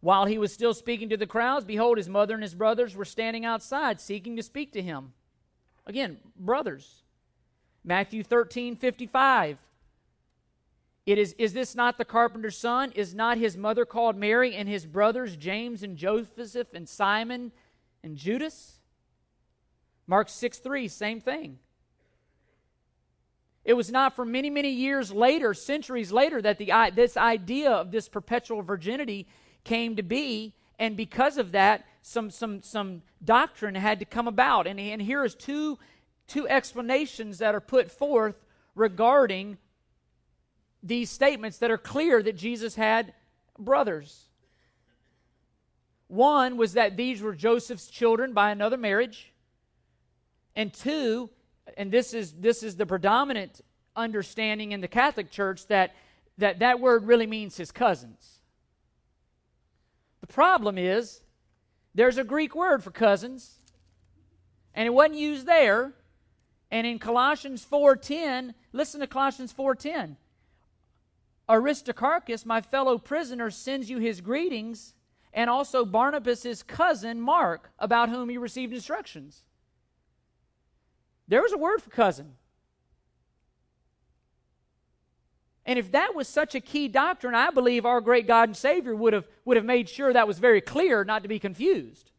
While 0.00 0.26
he 0.26 0.38
was 0.38 0.52
still 0.52 0.74
speaking 0.74 1.08
to 1.08 1.16
the 1.16 1.26
crowds, 1.26 1.64
behold, 1.64 1.98
his 1.98 2.08
mother 2.08 2.34
and 2.34 2.42
his 2.42 2.54
brothers 2.54 2.94
were 2.94 3.04
standing 3.04 3.44
outside, 3.44 4.00
seeking 4.00 4.36
to 4.36 4.42
speak 4.42 4.72
to 4.72 4.82
him. 4.82 5.12
Again, 5.88 6.18
brothers. 6.36 7.02
Matthew 7.82 8.22
13, 8.22 8.76
55. 8.76 9.58
It 11.06 11.16
is, 11.16 11.34
is 11.38 11.54
this 11.54 11.74
not 11.74 11.96
the 11.96 12.04
carpenter's 12.04 12.58
son? 12.58 12.92
Is 12.94 13.14
not 13.14 13.38
his 13.38 13.56
mother 13.56 13.86
called 13.86 14.14
Mary 14.14 14.54
and 14.54 14.68
his 14.68 14.84
brothers 14.84 15.36
James 15.36 15.82
and 15.82 15.96
Joseph 15.96 16.74
and 16.74 16.86
Simon 16.86 17.50
and 18.04 18.16
Judas? 18.18 18.80
Mark 20.06 20.28
6 20.28 20.58
3, 20.58 20.86
same 20.88 21.20
thing. 21.22 21.58
It 23.64 23.72
was 23.72 23.90
not 23.90 24.14
for 24.14 24.26
many, 24.26 24.50
many 24.50 24.70
years 24.70 25.10
later, 25.10 25.54
centuries 25.54 26.12
later, 26.12 26.42
that 26.42 26.58
the, 26.58 26.72
this 26.94 27.16
idea 27.16 27.70
of 27.70 27.90
this 27.90 28.08
perpetual 28.08 28.60
virginity 28.60 29.26
came 29.64 29.96
to 29.96 30.02
be. 30.02 30.54
And 30.78 30.96
because 30.96 31.38
of 31.38 31.52
that, 31.52 31.84
some, 32.08 32.30
some, 32.30 32.62
some 32.62 33.02
doctrine 33.22 33.74
had 33.74 33.98
to 33.98 34.06
come 34.06 34.26
about. 34.26 34.66
And, 34.66 34.80
and 34.80 35.02
here 35.02 35.24
is 35.24 35.34
two, 35.34 35.78
two 36.26 36.48
explanations 36.48 37.38
that 37.38 37.54
are 37.54 37.60
put 37.60 37.90
forth 37.90 38.34
regarding 38.74 39.58
these 40.82 41.10
statements 41.10 41.58
that 41.58 41.70
are 41.70 41.76
clear 41.76 42.22
that 42.22 42.34
Jesus 42.34 42.76
had 42.76 43.12
brothers. 43.58 44.24
One 46.06 46.56
was 46.56 46.72
that 46.72 46.96
these 46.96 47.20
were 47.20 47.34
Joseph's 47.34 47.88
children 47.88 48.32
by 48.32 48.52
another 48.52 48.78
marriage. 48.78 49.34
And 50.56 50.72
two, 50.72 51.28
and 51.76 51.92
this 51.92 52.14
is 52.14 52.32
this 52.32 52.62
is 52.62 52.76
the 52.76 52.86
predominant 52.86 53.60
understanding 53.94 54.72
in 54.72 54.80
the 54.80 54.88
Catholic 54.88 55.30
Church 55.30 55.66
that 55.66 55.94
that, 56.38 56.60
that 56.60 56.80
word 56.80 57.04
really 57.04 57.26
means 57.26 57.56
his 57.56 57.70
cousins. 57.70 58.40
The 60.22 60.28
problem 60.28 60.78
is 60.78 61.20
there's 61.98 62.16
a 62.16 62.22
Greek 62.22 62.54
word 62.54 62.84
for 62.84 62.92
cousins, 62.92 63.58
and 64.72 64.86
it 64.86 64.90
wasn't 64.90 65.18
used 65.18 65.46
there. 65.46 65.94
And 66.70 66.86
in 66.86 67.00
Colossians 67.00 67.64
4:10, 67.64 68.54
listen 68.72 69.00
to 69.00 69.08
Colossians 69.08 69.52
4:10. 69.52 70.16
Aristarchus, 71.48 72.46
my 72.46 72.60
fellow 72.60 72.98
prisoner, 72.98 73.50
sends 73.50 73.90
you 73.90 73.98
his 73.98 74.20
greetings, 74.20 74.94
and 75.32 75.50
also 75.50 75.84
Barnabas' 75.84 76.44
his 76.44 76.62
cousin, 76.62 77.20
Mark, 77.20 77.72
about 77.80 78.10
whom 78.10 78.28
he 78.28 78.38
received 78.38 78.72
instructions. 78.72 79.42
There 81.26 81.42
was 81.42 81.52
a 81.52 81.58
word 81.58 81.82
for 81.82 81.90
cousin. 81.90 82.36
And 85.68 85.78
if 85.78 85.92
that 85.92 86.14
was 86.14 86.26
such 86.26 86.54
a 86.54 86.60
key 86.60 86.88
doctrine, 86.88 87.34
I 87.34 87.50
believe 87.50 87.84
our 87.84 88.00
great 88.00 88.26
God 88.26 88.48
and 88.48 88.56
Savior 88.56 88.96
would 88.96 89.12
have, 89.12 89.28
would 89.44 89.58
have 89.58 89.66
made 89.66 89.86
sure 89.86 90.10
that 90.10 90.26
was 90.26 90.38
very 90.38 90.62
clear, 90.62 91.04
not 91.04 91.24
to 91.24 91.28
be 91.28 91.38
confused. 91.38 92.10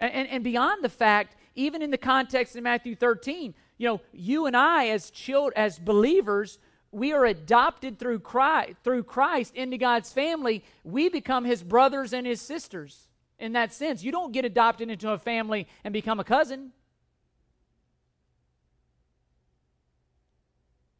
And, 0.00 0.10
and, 0.14 0.28
and 0.28 0.42
beyond 0.42 0.82
the 0.82 0.88
fact, 0.88 1.36
even 1.54 1.82
in 1.82 1.90
the 1.90 1.98
context 1.98 2.56
of 2.56 2.62
Matthew 2.62 2.94
13, 2.94 3.54
you 3.76 3.86
know, 3.86 4.00
you 4.10 4.46
and 4.46 4.56
I 4.56 4.88
as 4.88 5.10
children, 5.10 5.52
as 5.54 5.78
believers, 5.78 6.58
we 6.92 7.12
are 7.12 7.26
adopted 7.26 7.98
through 7.98 8.20
Christ, 8.20 8.76
through 8.82 9.02
Christ 9.02 9.54
into 9.54 9.76
God's 9.76 10.14
family. 10.14 10.64
We 10.82 11.10
become 11.10 11.44
his 11.44 11.62
brothers 11.62 12.14
and 12.14 12.26
his 12.26 12.40
sisters 12.40 13.10
in 13.38 13.52
that 13.52 13.74
sense. 13.74 14.02
You 14.02 14.12
don't 14.12 14.32
get 14.32 14.46
adopted 14.46 14.88
into 14.88 15.10
a 15.10 15.18
family 15.18 15.68
and 15.84 15.92
become 15.92 16.20
a 16.20 16.24
cousin. 16.24 16.72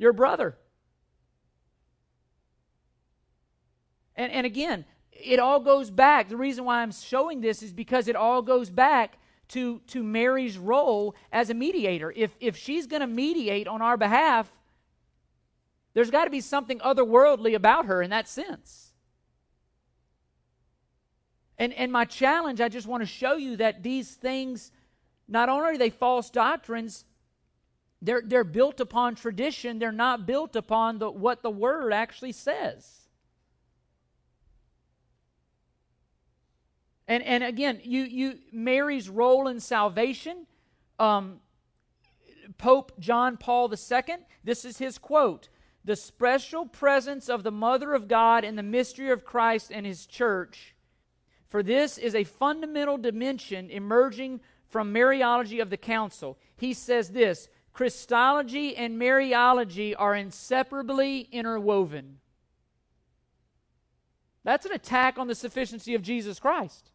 You're 0.00 0.14
brother. 0.14 0.56
And, 4.16 4.32
and 4.32 4.46
again, 4.46 4.86
it 5.12 5.38
all 5.38 5.60
goes 5.60 5.90
back. 5.90 6.30
The 6.30 6.38
reason 6.38 6.64
why 6.64 6.80
I'm 6.80 6.90
showing 6.90 7.42
this 7.42 7.62
is 7.62 7.74
because 7.74 8.08
it 8.08 8.16
all 8.16 8.40
goes 8.40 8.70
back 8.70 9.18
to, 9.48 9.80
to 9.88 10.02
Mary's 10.02 10.56
role 10.56 11.14
as 11.30 11.50
a 11.50 11.54
mediator. 11.54 12.10
If, 12.16 12.34
if 12.40 12.56
she's 12.56 12.86
going 12.86 13.00
to 13.02 13.06
mediate 13.06 13.68
on 13.68 13.82
our 13.82 13.98
behalf, 13.98 14.50
there's 15.92 16.10
got 16.10 16.24
to 16.24 16.30
be 16.30 16.40
something 16.40 16.78
otherworldly 16.78 17.54
about 17.54 17.84
her 17.84 18.00
in 18.00 18.08
that 18.08 18.26
sense. 18.26 18.92
And, 21.58 21.74
and 21.74 21.92
my 21.92 22.06
challenge, 22.06 22.62
I 22.62 22.70
just 22.70 22.86
want 22.86 23.02
to 23.02 23.06
show 23.06 23.36
you 23.36 23.58
that 23.58 23.82
these 23.82 24.14
things, 24.14 24.72
not 25.28 25.50
only 25.50 25.74
are 25.74 25.78
they 25.78 25.90
false 25.90 26.30
doctrines, 26.30 27.04
they're, 28.02 28.22
they're 28.24 28.44
built 28.44 28.80
upon 28.80 29.14
tradition, 29.14 29.78
they're 29.78 29.92
not 29.92 30.26
built 30.26 30.56
upon 30.56 30.98
the, 30.98 31.10
what 31.10 31.42
the 31.42 31.50
Word 31.50 31.92
actually 31.92 32.32
says. 32.32 33.00
And, 37.06 37.24
and 37.24 37.42
again, 37.42 37.80
you, 37.82 38.04
you 38.04 38.38
Mary's 38.52 39.08
role 39.08 39.48
in 39.48 39.58
salvation, 39.58 40.46
um, 40.98 41.40
Pope 42.56 42.92
John 43.00 43.36
Paul 43.36 43.72
II, 43.72 44.16
this 44.44 44.64
is 44.64 44.78
his 44.78 44.96
quote 44.96 45.48
The 45.84 45.96
special 45.96 46.66
presence 46.66 47.28
of 47.28 47.42
the 47.42 47.50
Mother 47.50 47.94
of 47.94 48.06
God 48.06 48.44
in 48.44 48.54
the 48.54 48.62
mystery 48.62 49.10
of 49.10 49.24
Christ 49.24 49.72
and 49.74 49.84
his 49.84 50.06
church. 50.06 50.74
For 51.48 51.64
this 51.64 51.98
is 51.98 52.14
a 52.14 52.22
fundamental 52.22 52.96
dimension 52.96 53.70
emerging 53.70 54.40
from 54.68 54.94
Mariology 54.94 55.60
of 55.60 55.68
the 55.68 55.76
Council. 55.76 56.38
He 56.56 56.72
says 56.72 57.10
this 57.10 57.48
Christology 57.72 58.76
and 58.76 59.00
Mariology 59.00 59.94
are 59.96 60.14
inseparably 60.14 61.28
interwoven. 61.32 62.18
That's 64.44 64.66
an 64.66 64.72
attack 64.72 65.18
on 65.18 65.28
the 65.28 65.34
sufficiency 65.34 65.94
of 65.94 66.02
Jesus 66.02 66.38
Christ. 66.40 66.90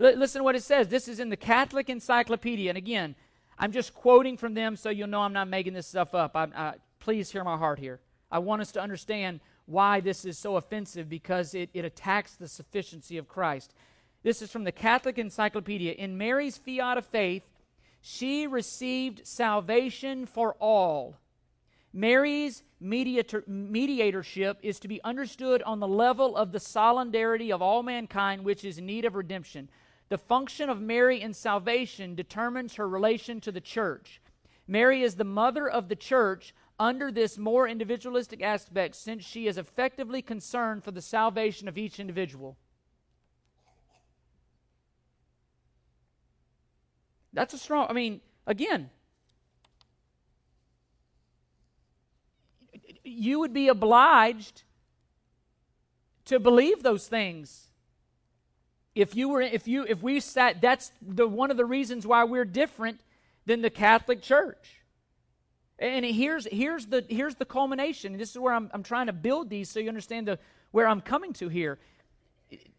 L- 0.00 0.16
listen 0.16 0.40
to 0.40 0.44
what 0.44 0.56
it 0.56 0.62
says. 0.62 0.88
This 0.88 1.08
is 1.08 1.20
in 1.20 1.28
the 1.28 1.36
Catholic 1.36 1.88
Encyclopedia. 1.88 2.70
And 2.70 2.78
again, 2.78 3.14
I'm 3.58 3.72
just 3.72 3.94
quoting 3.94 4.36
from 4.36 4.54
them 4.54 4.76
so 4.76 4.90
you'll 4.90 5.08
know 5.08 5.20
I'm 5.20 5.32
not 5.32 5.48
making 5.48 5.74
this 5.74 5.86
stuff 5.86 6.14
up. 6.14 6.34
I, 6.34 6.48
I, 6.54 6.74
please 6.98 7.30
hear 7.30 7.44
my 7.44 7.56
heart 7.56 7.78
here. 7.78 8.00
I 8.30 8.38
want 8.38 8.62
us 8.62 8.72
to 8.72 8.82
understand 8.82 9.40
why 9.66 10.00
this 10.00 10.24
is 10.24 10.38
so 10.38 10.56
offensive 10.56 11.08
because 11.08 11.54
it, 11.54 11.70
it 11.72 11.84
attacks 11.84 12.34
the 12.34 12.48
sufficiency 12.48 13.16
of 13.16 13.28
Christ. 13.28 13.74
This 14.24 14.40
is 14.40 14.50
from 14.50 14.64
the 14.64 14.72
Catholic 14.72 15.18
Encyclopedia. 15.18 15.92
In 15.92 16.16
Mary's 16.16 16.56
fiat 16.56 16.96
of 16.96 17.04
faith, 17.04 17.42
she 18.00 18.46
received 18.46 19.26
salvation 19.26 20.24
for 20.24 20.54
all. 20.54 21.18
Mary's 21.92 22.62
mediator, 22.80 23.44
mediatorship 23.46 24.58
is 24.62 24.80
to 24.80 24.88
be 24.88 25.04
understood 25.04 25.62
on 25.64 25.78
the 25.78 25.86
level 25.86 26.36
of 26.36 26.52
the 26.52 26.58
solidarity 26.58 27.52
of 27.52 27.60
all 27.60 27.82
mankind 27.82 28.46
which 28.46 28.64
is 28.64 28.78
in 28.78 28.86
need 28.86 29.04
of 29.04 29.14
redemption. 29.14 29.68
The 30.08 30.16
function 30.16 30.70
of 30.70 30.80
Mary 30.80 31.20
in 31.20 31.34
salvation 31.34 32.14
determines 32.14 32.76
her 32.76 32.88
relation 32.88 33.42
to 33.42 33.52
the 33.52 33.60
church. 33.60 34.22
Mary 34.66 35.02
is 35.02 35.16
the 35.16 35.24
mother 35.24 35.68
of 35.68 35.90
the 35.90 35.96
church 35.96 36.54
under 36.80 37.12
this 37.12 37.36
more 37.36 37.68
individualistic 37.68 38.42
aspect 38.42 38.96
since 38.96 39.22
she 39.22 39.46
is 39.46 39.58
effectively 39.58 40.22
concerned 40.22 40.82
for 40.82 40.92
the 40.92 41.02
salvation 41.02 41.68
of 41.68 41.76
each 41.76 42.00
individual. 42.00 42.56
That's 47.34 47.52
a 47.52 47.58
strong, 47.58 47.86
I 47.90 47.92
mean, 47.92 48.20
again, 48.46 48.88
you 53.04 53.40
would 53.40 53.52
be 53.52 53.68
obliged 53.68 54.62
to 56.24 56.40
believe 56.40 56.82
those 56.82 57.06
things 57.06 57.68
if 58.94 59.14
you 59.14 59.28
were 59.28 59.42
if 59.42 59.68
you 59.68 59.84
if 59.86 60.02
we 60.02 60.20
sat 60.20 60.62
that's 60.62 60.90
the 61.02 61.26
one 61.26 61.50
of 61.50 61.58
the 61.58 61.64
reasons 61.64 62.06
why 62.06 62.24
we're 62.24 62.46
different 62.46 62.98
than 63.46 63.62
the 63.62 63.70
Catholic 63.70 64.22
Church. 64.22 64.80
And 65.78 66.04
here's, 66.04 66.46
here's, 66.46 66.86
the, 66.86 67.04
here's 67.08 67.34
the 67.34 67.44
culmination. 67.44 68.16
This 68.16 68.30
is 68.30 68.38
where 68.38 68.54
I'm, 68.54 68.70
I'm 68.72 68.82
trying 68.82 69.06
to 69.06 69.12
build 69.12 69.50
these 69.50 69.68
so 69.68 69.80
you 69.80 69.88
understand 69.88 70.28
the, 70.28 70.38
where 70.70 70.86
I'm 70.86 71.00
coming 71.00 71.32
to 71.34 71.48
here. 71.48 71.78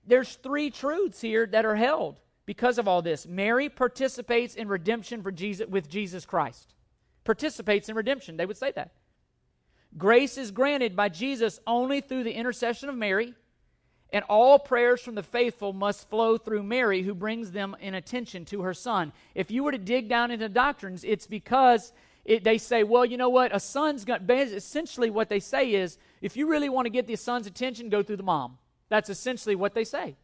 There's 0.07 0.35
three 0.35 0.69
truths 0.69 1.21
here 1.21 1.45
that 1.47 1.65
are 1.65 1.75
held 1.75 2.19
because 2.45 2.77
of 2.77 2.87
all 2.87 3.01
this. 3.01 3.25
Mary 3.27 3.69
participates 3.69 4.55
in 4.55 4.67
redemption 4.67 5.21
for 5.21 5.31
Jesus, 5.31 5.67
with 5.67 5.89
Jesus 5.89 6.25
Christ. 6.25 6.73
Participates 7.23 7.89
in 7.89 7.95
redemption. 7.95 8.37
They 8.37 8.45
would 8.45 8.57
say 8.57 8.71
that. 8.71 8.91
Grace 9.97 10.37
is 10.37 10.51
granted 10.51 10.95
by 10.95 11.09
Jesus 11.09 11.59
only 11.65 12.01
through 12.01 12.23
the 12.23 12.33
intercession 12.33 12.89
of 12.89 12.95
Mary, 12.95 13.33
and 14.11 14.23
all 14.29 14.59
prayers 14.59 15.01
from 15.01 15.15
the 15.15 15.23
faithful 15.23 15.73
must 15.73 16.09
flow 16.09 16.37
through 16.37 16.63
Mary, 16.63 17.01
who 17.01 17.15
brings 17.15 17.51
them 17.51 17.75
in 17.79 17.95
attention 17.95 18.45
to 18.45 18.61
her 18.61 18.73
son. 18.73 19.11
If 19.33 19.51
you 19.51 19.63
were 19.63 19.71
to 19.71 19.77
dig 19.77 20.07
down 20.07 20.31
into 20.31 20.47
doctrines, 20.49 21.03
it's 21.03 21.27
because 21.27 21.91
it, 22.23 22.43
they 22.43 22.57
say, 22.57 22.83
well, 22.83 23.05
you 23.05 23.17
know 23.17 23.29
what? 23.29 23.55
A 23.55 23.59
son's 23.59 24.05
essentially 24.07 25.09
what 25.09 25.29
they 25.29 25.39
say 25.39 25.73
is, 25.73 25.97
if 26.21 26.37
you 26.37 26.47
really 26.47 26.69
want 26.69 26.85
to 26.85 26.91
get 26.91 27.07
the 27.07 27.15
son's 27.15 27.47
attention, 27.47 27.89
go 27.89 28.03
through 28.03 28.17
the 28.17 28.23
mom. 28.23 28.57
That's 28.89 29.09
essentially 29.09 29.55
what 29.55 29.73
they 29.73 29.83
say. 29.83 30.15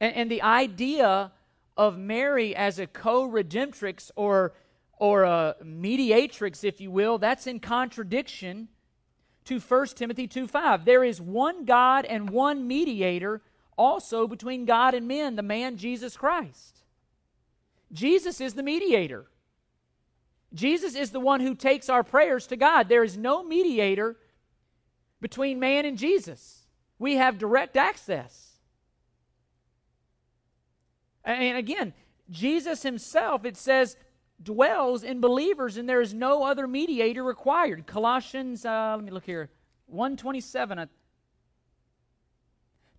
And, 0.00 0.14
and 0.14 0.30
the 0.30 0.42
idea 0.42 1.32
of 1.76 1.98
Mary 1.98 2.54
as 2.54 2.78
a 2.78 2.86
co 2.86 3.28
redemptrix 3.28 4.10
or, 4.16 4.52
or 4.98 5.22
a 5.22 5.56
mediatrix, 5.64 6.64
if 6.64 6.80
you 6.80 6.90
will, 6.90 7.18
that's 7.18 7.46
in 7.46 7.60
contradiction 7.60 8.68
to 9.44 9.60
1 9.60 9.86
Timothy 9.88 10.26
2 10.26 10.46
5. 10.46 10.84
There 10.84 11.04
is 11.04 11.20
one 11.20 11.64
God 11.64 12.04
and 12.04 12.30
one 12.30 12.66
mediator 12.66 13.40
also 13.76 14.26
between 14.26 14.64
God 14.64 14.94
and 14.94 15.06
men, 15.06 15.36
the 15.36 15.42
man 15.42 15.76
Jesus 15.76 16.16
Christ. 16.16 16.82
Jesus 17.92 18.40
is 18.40 18.54
the 18.54 18.62
mediator. 18.62 19.26
Jesus 20.52 20.94
is 20.94 21.10
the 21.10 21.20
one 21.20 21.40
who 21.40 21.54
takes 21.54 21.88
our 21.88 22.02
prayers 22.02 22.46
to 22.48 22.56
God. 22.56 22.88
There 22.88 23.04
is 23.04 23.16
no 23.16 23.42
mediator 23.42 24.16
between 25.20 25.60
man 25.60 25.84
and 25.84 25.96
Jesus. 25.96 26.66
We 26.98 27.16
have 27.16 27.38
direct 27.38 27.76
access. 27.76 28.47
And 31.28 31.58
again, 31.58 31.92
Jesus 32.30 32.82
himself, 32.82 33.44
it 33.44 33.56
says, 33.56 33.96
dwells 34.42 35.02
in 35.02 35.20
believers 35.20 35.76
and 35.76 35.88
there 35.88 36.00
is 36.00 36.14
no 36.14 36.44
other 36.44 36.66
mediator 36.66 37.22
required. 37.22 37.86
Colossians, 37.86 38.64
uh, 38.64 38.94
let 38.96 39.04
me 39.04 39.10
look 39.10 39.24
here, 39.24 39.50
127, 39.86 40.88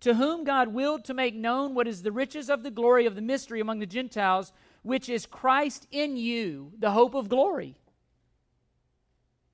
to 0.00 0.14
whom 0.14 0.44
God 0.44 0.68
willed 0.68 1.04
to 1.06 1.14
make 1.14 1.34
known 1.34 1.74
what 1.74 1.88
is 1.88 2.02
the 2.02 2.12
riches 2.12 2.48
of 2.48 2.62
the 2.62 2.70
glory 2.70 3.04
of 3.04 3.16
the 3.16 3.20
mystery 3.20 3.60
among 3.60 3.80
the 3.80 3.86
Gentiles, 3.86 4.52
which 4.82 5.08
is 5.08 5.26
Christ 5.26 5.88
in 5.90 6.16
you, 6.16 6.72
the 6.78 6.92
hope 6.92 7.14
of 7.14 7.28
glory. 7.28 7.76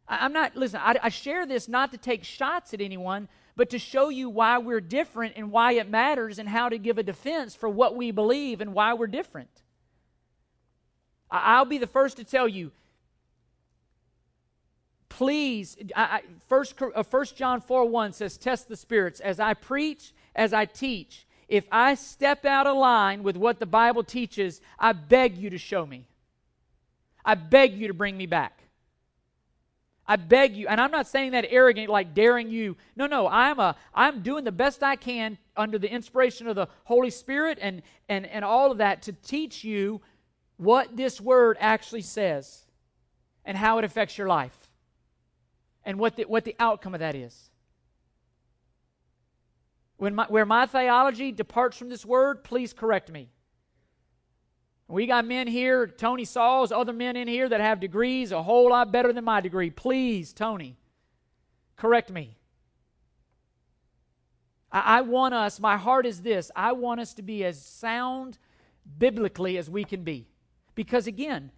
I'm 0.07 0.33
not, 0.33 0.55
listen, 0.55 0.81
I, 0.83 0.97
I, 1.03 1.09
share 1.09 1.47
this 1.47 1.67
not 1.67 1.91
to 1.91 1.99
take 1.99 2.23
shots 2.23 2.73
at 2.73 2.81
anyone, 2.81 3.29
but 3.57 3.71
to 3.71 3.79
show 3.79 4.11
you 4.11 4.29
why 4.29 4.59
we're 4.59 4.81
different 4.81 5.35
and 5.37 5.51
why 5.51 5.73
it 5.73 5.89
matters 5.89 6.39
and 6.39 6.49
how 6.49 6.69
to 6.69 6.79
give 6.79 6.99
a 6.99 7.03
defense 7.03 7.55
for 7.55 7.69
what 7.69 7.97
we 7.97 8.11
believe 8.11 8.61
and 8.61 8.75
why 8.75 8.93
we're 8.93 9.07
different. 9.07 9.49
I, 11.31 11.59
will 11.59 11.67
be 11.67 11.79
the 11.79 11.87
first 11.87 12.19
to 12.19 12.25
tell 12.25 12.47
you, 12.47 12.71
please, 15.09 15.77
I, 15.97 16.21
first, 16.49 16.75
uh, 16.81 17.03
first 17.03 17.37
John 17.37 17.61
4 17.61 17.87
1 17.89 18.13
says, 18.13 18.37
Test 18.37 18.69
the 18.69 18.77
spirits. 18.77 19.21
As 19.21 19.41
I 19.41 19.55
preach, 19.55 20.13
as 20.35 20.53
I 20.53 20.67
teach, 20.67 21.27
if 21.49 21.65
I 21.73 21.95
step 21.95 22.45
out 22.45 22.67
of 22.67 22.77
line 22.77 23.23
with 23.23 23.37
what 23.37 23.59
the 23.59 23.67
Bible 23.67 24.05
teaches, 24.05 24.61
I 24.79 24.93
beg 24.93 25.37
you 25.39 25.51
to 25.51 25.59
show 25.59 25.87
me. 25.87 26.07
I 27.25 27.35
beg 27.35 27.75
you 27.75 27.89
to 27.89 27.95
bring 27.95 28.17
me 28.17 28.27
back. 28.27 28.66
I 30.09 30.17
beg 30.17 30.57
you, 30.57 30.69
and 30.69 30.81
I'm 30.81 30.93
not 30.93 31.09
saying 31.09 31.33
that 31.33 31.47
arrogant, 31.49 31.89
like 31.89 32.15
daring 32.15 32.49
you. 32.49 32.77
No, 32.95 33.07
no, 33.07 33.27
I'm 33.27 33.59
a 33.59 33.77
I'm 33.95 34.23
doing 34.23 34.45
the 34.45 34.53
best 34.53 34.83
I 34.83 34.97
can 34.97 35.37
under 35.57 35.79
the 35.79 35.91
inspiration 35.91 36.47
of 36.47 36.55
the 36.55 36.69
Holy 36.85 37.11
Spirit 37.11 37.59
and 37.61 37.83
and 38.09 38.27
and 38.27 38.45
all 38.45 38.71
of 38.71 38.79
that 38.79 39.03
to 39.03 39.13
teach 39.13 39.65
you 39.65 40.01
what 40.57 40.97
this 40.97 41.21
word 41.21 41.57
actually 41.61 42.03
says 42.03 42.65
and 43.45 43.57
how 43.57 43.79
it 43.79 43.85
affects 43.85 44.17
your 44.17 44.29
life 44.29 44.57
and 45.85 45.99
what 45.99 46.17
the, 46.17 46.25
what 46.25 46.45
the 46.45 46.57
outcome 46.59 46.95
of 46.95 47.01
that 47.01 47.15
is. 47.15 47.51
When 49.99 50.15
my, 50.15 50.27
where 50.29 50.45
my 50.45 50.67
theology 50.67 51.33
departs 51.33 51.79
from 51.79 51.89
this 51.89 52.05
word, 52.05 52.45
please 52.45 52.73
correct 52.73 53.11
me. 53.11 53.31
We 54.89 55.07
got 55.07 55.25
men 55.27 55.49
here, 55.49 55.87
Tony 55.87 56.25
Sauls, 56.25 56.71
other 56.71 56.93
men 56.93 57.17
in 57.17 57.27
here 57.27 57.49
that 57.49 57.61
have 57.61 57.81
degrees 57.81 58.31
a 58.31 58.43
whole 58.43 58.71
lot 58.71 58.93
better 58.93 59.13
than 59.13 59.25
my 59.25 59.41
degree. 59.41 59.71
Please, 59.71 60.33
Tony, 60.33 60.77
correct 61.77 62.11
me. 62.11 62.37
I, 64.71 64.99
I 64.99 65.01
want 65.01 65.35
us, 65.35 65.59
my 65.59 65.77
heart 65.77 66.07
is 66.07 66.23
this 66.23 66.51
I 66.55 66.73
want 66.73 67.01
us 67.01 67.15
to 67.15 67.23
be 67.23 67.45
as 67.45 67.61
sound 67.61 68.39
biblically 68.99 69.59
as 69.59 69.69
we 69.69 69.83
can 69.85 70.05
be. 70.05 70.29
Because 70.77 71.07
again, 71.07 71.51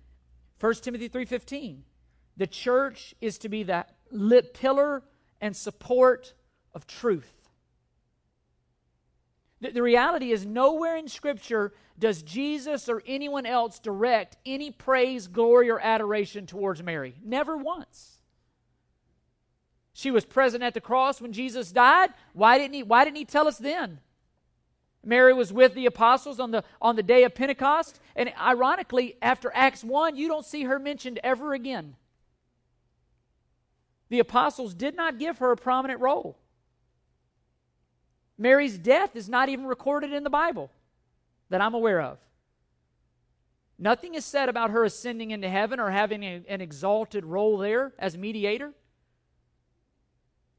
1 0.61 0.75
Timothy 0.75 1.09
3:15, 1.09 1.83
the 2.37 2.47
church 2.47 3.15
is 3.21 3.37
to 3.39 3.49
be 3.49 3.65
that 3.65 3.97
lit 4.11 4.55
pillar 4.55 5.03
and 5.41 5.55
support 5.55 6.33
of 6.73 6.87
truth. 6.87 7.38
The, 9.61 9.71
the 9.71 9.83
reality 9.83 10.33
is, 10.33 10.47
nowhere 10.47 10.97
in 10.97 11.09
Scripture 11.09 11.73
does 11.99 12.23
Jesus 12.23 12.89
or 12.89 13.03
anyone 13.07 13.47
else 13.47 13.79
direct 13.79 14.37
any 14.47 14.71
praise, 14.71 15.27
glory, 15.27 15.71
or 15.71 15.81
adoration 15.81 16.47
towards 16.47 16.83
Mary. 16.83 17.15
Never 17.25 17.57
once. 17.57 18.19
She 19.93 20.13
was 20.13 20.25
present 20.25 20.63
at 20.63 20.75
the 20.75 20.81
cross 20.81 21.21
when 21.21 21.33
Jesus 21.33 21.73
died. 21.73 22.11
Why 22.33 22.57
didn't 22.57 22.75
he, 22.75 22.85
why 22.85 23.05
didn't 23.05 23.17
he 23.17 23.25
tell 23.25 23.49
us 23.49 23.59
then? 23.59 23.99
Mary 25.05 25.33
was 25.33 25.53
with 25.53 25.75
the 25.75 25.87
apostles 25.87 26.39
on 26.39 26.51
the, 26.51 26.63
on 26.81 26.95
the 26.95 27.03
day 27.03 27.25
of 27.25 27.35
Pentecost. 27.35 27.99
And 28.15 28.33
ironically, 28.41 29.17
after 29.21 29.51
Acts 29.55 29.83
1, 29.83 30.17
you 30.17 30.29
don't 30.29 30.45
see 30.45 30.65
her 30.65 30.79
mentioned 30.79 31.19
ever 31.25 31.53
again. 31.53 31.97
The 34.09 34.21
apostles 34.21 34.75
did 34.75 34.97
not 34.97 35.19
give 35.19 35.39
her 35.39 35.51
a 35.51 35.57
prominent 35.57 36.01
role. 36.01 36.39
Mary's 38.39 38.79
death 38.79 39.17
is 39.17 39.29
not 39.29 39.49
even 39.49 39.67
recorded 39.67 40.13
in 40.13 40.23
the 40.23 40.31
Bible 40.31 40.71
that 41.51 41.61
I'm 41.61 41.75
aware 41.75 42.01
of. 42.01 42.19
Nothing 43.79 44.15
is 44.15 44.25
said 44.25 44.49
about 44.49 44.71
her 44.71 44.85
ascending 44.85 45.31
into 45.31 45.49
heaven 45.49 45.79
or 45.79 45.91
having 45.91 46.23
a, 46.23 46.43
an 46.49 46.61
exalted 46.61 47.25
role 47.25 47.59
there 47.59 47.93
as 47.99 48.17
mediator. 48.17 48.73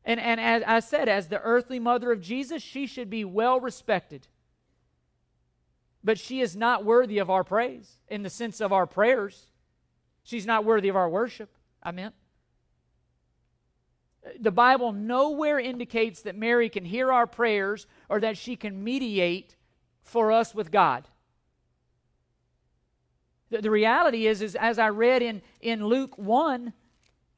And, 0.05 0.19
and 0.19 0.39
as 0.39 0.63
I 0.65 0.79
said, 0.79 1.09
as 1.09 1.27
the 1.27 1.41
earthly 1.41 1.79
mother 1.79 2.11
of 2.11 2.21
Jesus, 2.21 2.63
she 2.63 2.87
should 2.87 3.09
be 3.09 3.25
well 3.25 3.59
respected. 3.59 4.27
But 6.03 6.17
she 6.17 6.39
is 6.39 6.55
not 6.55 6.85
worthy 6.85 7.17
of 7.17 7.29
our 7.29 7.43
praise 7.43 7.99
in 8.07 8.23
the 8.23 8.29
sense 8.29 8.61
of 8.61 8.71
our 8.71 8.87
prayers. 8.87 9.47
She's 10.23 10.45
not 10.45 10.63
worthy 10.63 10.87
of 10.87 10.95
our 10.95 11.09
worship. 11.09 11.49
I 11.83 11.91
meant 11.91 12.15
the 14.39 14.51
Bible 14.51 14.91
nowhere 14.91 15.59
indicates 15.59 16.21
that 16.23 16.35
Mary 16.35 16.69
can 16.69 16.85
hear 16.85 17.11
our 17.11 17.27
prayers 17.27 17.87
or 18.09 18.19
that 18.19 18.37
she 18.37 18.55
can 18.55 18.83
mediate 18.83 19.55
for 20.01 20.31
us 20.31 20.53
with 20.53 20.71
God. 20.71 21.07
The, 23.49 23.61
the 23.61 23.71
reality 23.71 24.27
is, 24.27 24.41
is, 24.41 24.55
as 24.55 24.79
I 24.79 24.89
read 24.89 25.21
in, 25.21 25.41
in 25.61 25.85
Luke 25.85 26.17
1, 26.17 26.73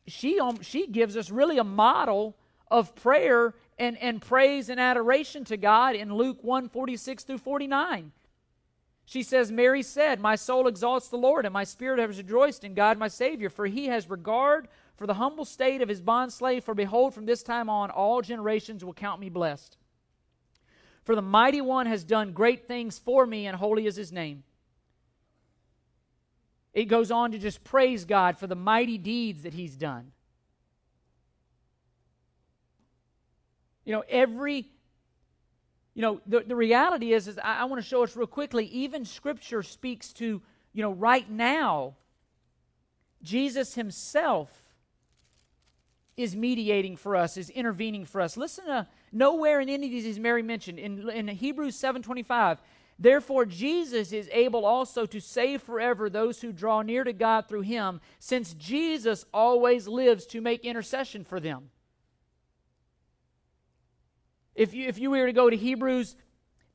she, 0.07 0.39
um, 0.39 0.61
she 0.61 0.87
gives 0.87 1.15
us 1.15 1.29
really 1.29 1.57
a 1.57 1.63
model 1.63 2.35
of 2.69 2.95
prayer 2.95 3.53
and, 3.77 3.97
and 3.97 4.21
praise 4.21 4.69
and 4.69 4.79
adoration 4.79 5.43
to 5.45 5.57
God 5.57 5.95
in 5.95 6.13
Luke 6.13 6.43
1 6.43 6.69
46 6.69 7.23
through 7.23 7.37
49. 7.37 8.11
She 9.05 9.23
says, 9.23 9.51
Mary 9.51 9.83
said, 9.83 10.19
My 10.19 10.35
soul 10.35 10.67
exalts 10.67 11.09
the 11.09 11.17
Lord, 11.17 11.45
and 11.45 11.53
my 11.53 11.63
spirit 11.63 11.99
has 11.99 12.17
rejoiced 12.17 12.63
in 12.63 12.73
God 12.73 12.97
my 12.97 13.07
Savior, 13.07 13.49
for 13.49 13.65
he 13.65 13.87
has 13.87 14.09
regard 14.09 14.67
for 15.01 15.07
the 15.07 15.15
humble 15.15 15.45
state 15.45 15.81
of 15.81 15.89
his 15.89 15.99
bondslave, 15.99 16.61
for 16.61 16.75
behold, 16.75 17.11
from 17.11 17.25
this 17.25 17.41
time 17.41 17.71
on 17.71 17.89
all 17.89 18.21
generations 18.21 18.85
will 18.85 18.93
count 18.93 19.19
me 19.19 19.29
blessed. 19.29 19.75
For 21.05 21.15
the 21.15 21.23
mighty 21.23 21.59
one 21.59 21.87
has 21.87 22.03
done 22.03 22.33
great 22.33 22.67
things 22.67 22.99
for 22.99 23.25
me, 23.25 23.47
and 23.47 23.57
holy 23.57 23.87
is 23.87 23.95
his 23.95 24.11
name. 24.11 24.43
It 26.75 26.85
goes 26.85 27.09
on 27.09 27.31
to 27.31 27.39
just 27.39 27.63
praise 27.63 28.05
God 28.05 28.37
for 28.37 28.45
the 28.45 28.53
mighty 28.53 28.99
deeds 28.99 29.41
that 29.41 29.55
he's 29.55 29.75
done. 29.75 30.11
You 33.85 33.93
know, 33.93 34.03
every, 34.07 34.69
you 35.95 36.03
know, 36.03 36.21
the, 36.27 36.41
the 36.41 36.55
reality 36.55 37.11
is, 37.13 37.27
is 37.27 37.39
I, 37.39 37.61
I 37.61 37.63
want 37.63 37.81
to 37.81 37.89
show 37.89 38.03
us 38.03 38.15
real 38.15 38.27
quickly, 38.27 38.65
even 38.65 39.05
Scripture 39.05 39.63
speaks 39.63 40.13
to, 40.13 40.43
you 40.73 40.83
know, 40.83 40.91
right 40.91 41.27
now, 41.27 41.95
Jesus 43.23 43.73
himself 43.73 44.60
is 46.17 46.35
mediating 46.35 46.97
for 46.97 47.15
us, 47.15 47.37
is 47.37 47.49
intervening 47.49 48.05
for 48.05 48.21
us. 48.21 48.37
Listen 48.37 48.65
to 48.65 48.87
Nowhere 49.11 49.59
in 49.59 49.69
any 49.69 49.87
of 49.87 49.91
these 49.91 50.05
is 50.05 50.19
Mary 50.19 50.43
mentioned. 50.43 50.79
In, 50.79 51.09
in 51.09 51.27
Hebrews 51.27 51.75
7.25, 51.75 52.57
Therefore, 52.97 53.45
Jesus 53.45 54.11
is 54.11 54.29
able 54.31 54.63
also 54.63 55.07
to 55.07 55.19
save 55.19 55.63
forever 55.63 56.07
those 56.07 56.39
who 56.39 56.51
draw 56.51 56.83
near 56.83 57.03
to 57.03 57.13
God 57.13 57.47
through 57.47 57.61
him, 57.61 57.99
since 58.19 58.53
Jesus 58.53 59.25
always 59.33 59.87
lives 59.87 60.27
to 60.27 60.39
make 60.39 60.63
intercession 60.63 61.23
for 61.23 61.39
them. 61.39 61.71
If 64.53 64.75
you, 64.75 64.87
if 64.87 64.99
you 64.99 65.09
were 65.09 65.25
to 65.25 65.33
go 65.33 65.49
to 65.49 65.57
Hebrews 65.57 66.15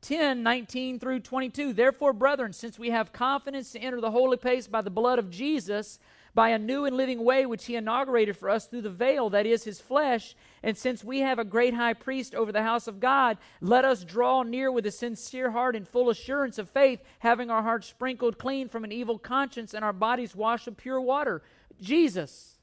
10 0.03 0.43
19 0.43 0.99
through 0.99 1.21
22, 1.21 1.73
therefore, 1.73 2.13
brethren, 2.13 2.53
since 2.53 2.77
we 2.77 2.91
have 2.91 3.13
confidence 3.13 3.71
to 3.73 3.79
enter 3.79 4.01
the 4.01 4.11
holy 4.11 4.37
place 4.37 4.67
by 4.67 4.83
the 4.83 4.91
blood 4.91 5.21
of 5.21 5.31
Jesus, 5.31 6.01
by 6.37 6.51
a 6.51 6.59
new 6.59 6.85
and 6.85 6.95
living 6.95 7.25
way 7.25 7.47
which 7.47 7.65
he 7.65 7.77
inaugurated 7.77 8.37
for 8.37 8.51
us 8.51 8.67
through 8.67 8.83
the 8.83 8.91
veil, 8.91 9.31
that 9.31 9.47
is 9.47 9.65
his 9.65 9.81
flesh. 9.81 10.37
And 10.63 10.77
since 10.77 11.03
we 11.03 11.21
have 11.21 11.39
a 11.39 11.45
great 11.45 11.73
high 11.73 11.95
priest 11.95 12.35
over 12.35 12.53
the 12.53 12.63
house 12.63 12.87
of 12.87 13.01
God, 13.01 13.39
let 13.63 13.87
us 13.87 14.05
draw 14.05 14.43
near 14.43 14.71
with 14.71 14.85
a 14.85 14.91
sincere 14.91 15.51
heart 15.51 15.75
and 15.75 15.89
full 15.89 16.11
assurance 16.11 16.59
of 16.59 16.69
faith, 16.69 17.01
having 17.21 17.51
our 17.51 17.63
hearts 17.63 17.87
sprinkled 17.87 18.37
clean 18.37 18.69
from 18.69 18.85
an 18.85 18.93
evil 18.93 19.19
conscience 19.19 19.73
and 19.73 19.83
our 19.83 19.95
bodies 19.95 20.37
washed 20.37 20.67
with 20.67 20.77
pure 20.77 21.01
water. 21.01 21.43
Jesus. 21.81 22.59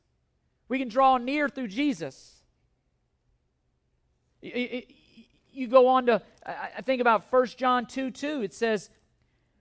We 0.69 0.77
can 0.77 0.87
draw 0.87 1.17
near 1.17 1.49
through 1.49 1.69
Jesus. 1.69 2.43
You 4.39 5.67
go 5.67 5.87
on 5.87 6.05
to, 6.05 6.21
I 6.45 6.83
think 6.83 7.01
about 7.01 7.25
1 7.31 7.47
John 7.57 7.87
2 7.87 8.11
2. 8.11 8.43
It 8.43 8.53
says, 8.53 8.91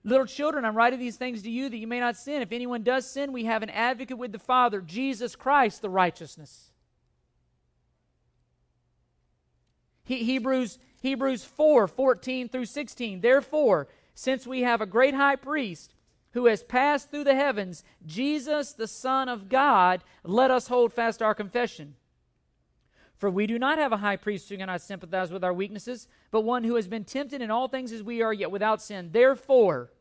Little 0.05 0.25
children, 0.25 0.65
I'm 0.65 0.75
writing 0.75 0.99
these 0.99 1.15
things 1.15 1.41
to 1.43 1.49
you 1.49 1.69
that 1.69 1.77
you 1.77 1.87
may 1.87 1.99
not 1.99 2.17
sin. 2.17 2.41
If 2.41 2.51
anyone 2.51 2.83
does 2.83 3.09
sin, 3.09 3.31
we 3.31 3.45
have 3.45 3.63
an 3.63 3.69
advocate 3.69 4.17
with 4.17 4.33
the 4.33 4.39
Father, 4.39 4.81
Jesus 4.81 5.35
Christ, 5.35 5.81
the 5.81 5.89
righteousness. 5.89 6.71
He, 10.03 10.25
Hebrews, 10.25 10.77
Hebrews 11.01 11.45
4 11.45 11.87
14 11.87 12.49
through 12.49 12.65
16. 12.65 13.21
Therefore, 13.21 13.87
since 14.13 14.45
we 14.45 14.61
have 14.61 14.81
a 14.81 14.85
great 14.85 15.13
high 15.13 15.37
priest 15.37 15.93
who 16.31 16.47
has 16.47 16.63
passed 16.63 17.09
through 17.09 17.23
the 17.23 17.35
heavens, 17.35 17.83
Jesus, 18.05 18.73
the 18.73 18.87
Son 18.87 19.29
of 19.29 19.47
God, 19.47 20.03
let 20.23 20.51
us 20.51 20.67
hold 20.67 20.91
fast 20.91 21.21
our 21.21 21.33
confession. 21.33 21.95
For 23.15 23.29
we 23.29 23.47
do 23.47 23.57
not 23.57 23.77
have 23.77 23.93
a 23.93 23.97
high 23.97 24.17
priest 24.17 24.49
who 24.49 24.57
cannot 24.57 24.81
sympathize 24.81 25.31
with 25.31 25.45
our 25.45 25.53
weaknesses, 25.53 26.09
but 26.29 26.41
one 26.41 26.65
who 26.65 26.75
has 26.75 26.89
been 26.89 27.05
tempted 27.05 27.41
in 27.41 27.51
all 27.51 27.69
things 27.69 27.93
as 27.93 28.03
we 28.03 28.21
are, 28.21 28.33
yet 28.33 28.51
without 28.51 28.81
sin. 28.81 29.11
Therefore, 29.13 29.91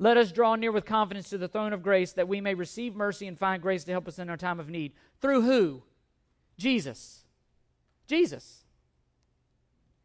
let 0.00 0.16
us 0.16 0.32
draw 0.32 0.56
near 0.56 0.72
with 0.72 0.86
confidence 0.86 1.28
to 1.28 1.36
the 1.36 1.46
throne 1.46 1.74
of 1.74 1.82
grace 1.82 2.12
that 2.14 2.26
we 2.26 2.40
may 2.40 2.54
receive 2.54 2.96
mercy 2.96 3.26
and 3.26 3.38
find 3.38 3.60
grace 3.60 3.84
to 3.84 3.92
help 3.92 4.08
us 4.08 4.18
in 4.18 4.30
our 4.30 4.36
time 4.38 4.58
of 4.58 4.70
need. 4.70 4.94
Through 5.20 5.42
who? 5.42 5.82
Jesus. 6.56 7.24
Jesus. 8.06 8.64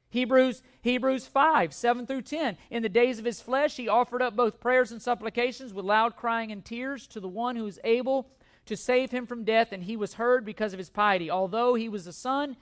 Hebrews 0.10 0.62
Hebrews 0.82 1.28
5, 1.28 1.74
7 1.74 2.06
through 2.06 2.24
10. 2.24 2.58
In 2.70 2.84
the 2.84 2.90
days 2.90 3.20
of 3.20 3.26
his 3.26 3.40
flesh, 3.40 3.78
he 3.78 3.88
offered 3.88 4.22
up 4.22 4.36
both 4.36 4.60
prayers 4.60 4.92
and 4.92 5.02
supplications 5.02 5.74
with 5.74 5.86
loud 5.86 6.18
crying 6.18 6.52
and 6.52 6.64
tears 6.64 7.08
to 7.08 7.22
the 7.22 7.30
one 7.30 7.56
who 7.56 7.66
is 7.66 7.80
able 7.86 8.30
to 8.66 8.76
save 8.76 9.12
him 9.12 9.26
from 9.26 9.46
death, 9.46 9.72
and 9.72 9.84
he 9.84 9.96
was 9.96 10.16
heard 10.16 10.44
because 10.44 10.74
of 10.74 10.80
his 10.80 10.90
piety. 10.90 11.32
Although 11.32 11.76
he 11.76 11.88
was 11.88 12.06
a 12.06 12.14
son, 12.14 12.58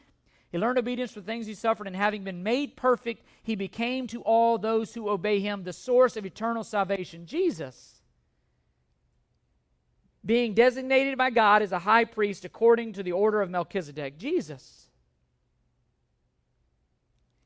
he 0.53 0.59
learned 0.59 0.77
obedience 0.77 1.11
for 1.11 1.21
things 1.21 1.47
he 1.47 1.55
suffered, 1.55 1.87
and 1.87 1.95
having 1.95 2.23
been 2.23 2.43
made 2.43 2.77
perfect, 2.77 3.25
he 3.41 3.55
became 3.55 4.05
to 4.05 4.21
all 4.21 4.59
those 4.59 4.93
who 4.93 5.09
obey 5.09 5.39
him 5.39 5.63
the 5.63 5.73
source 5.73 6.15
of 6.15 6.27
eternal 6.27 6.63
salvation. 6.63 7.25
Jesus. 7.25 8.03
Being 10.23 10.53
designated 10.53 11.17
by 11.17 11.31
God 11.31 11.63
as 11.63 11.71
a 11.71 11.79
high 11.79 12.05
priest 12.05 12.45
according 12.45 12.93
to 12.93 13.01
the 13.01 13.13
order 13.13 13.41
of 13.41 13.49
Melchizedek. 13.49 14.19
Jesus. 14.19 14.89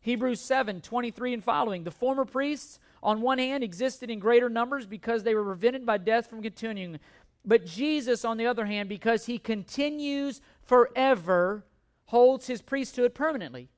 Hebrews 0.02 0.41
7 0.41 0.82
23 0.82 1.36
and 1.36 1.43
following. 1.43 1.86
The 1.86 1.91
former 1.91 2.26
priests, 2.26 2.78
on 3.02 3.22
one 3.22 3.38
hand, 3.38 3.63
existed 3.63 4.10
in 4.10 4.20
greater 4.20 4.50
numbers 4.50 4.86
because 4.86 5.24
they 5.24 5.34
were 5.34 5.46
prevented 5.46 5.86
by 5.86 5.98
death 5.98 6.30
from 6.30 6.41
continuing. 6.41 7.00
But 7.46 7.65
Jesus, 7.65 8.26
on 8.26 8.36
the 8.36 8.48
other 8.48 8.65
hand, 8.65 8.89
because 8.89 9.28
he 9.28 9.38
continues 9.38 10.41
forever, 10.62 11.63
holds 12.08 12.48
his 12.48 12.62
priesthood 12.62 13.15
permanently. 13.15 13.70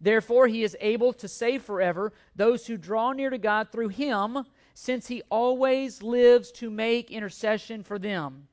Therefore, 0.00 0.46
he 0.46 0.62
is 0.62 0.76
able 0.80 1.12
to 1.14 1.28
save 1.28 1.62
forever 1.62 2.12
those 2.34 2.66
who 2.66 2.76
draw 2.76 3.12
near 3.12 3.30
to 3.30 3.38
God 3.38 3.72
through 3.72 3.88
him, 3.88 4.44
since 4.74 5.06
he 5.06 5.22
always 5.30 6.02
lives 6.02 6.52
to 6.52 6.70
make 6.70 7.10
intercession 7.10 7.82
for 7.82 7.98
them. 7.98 8.48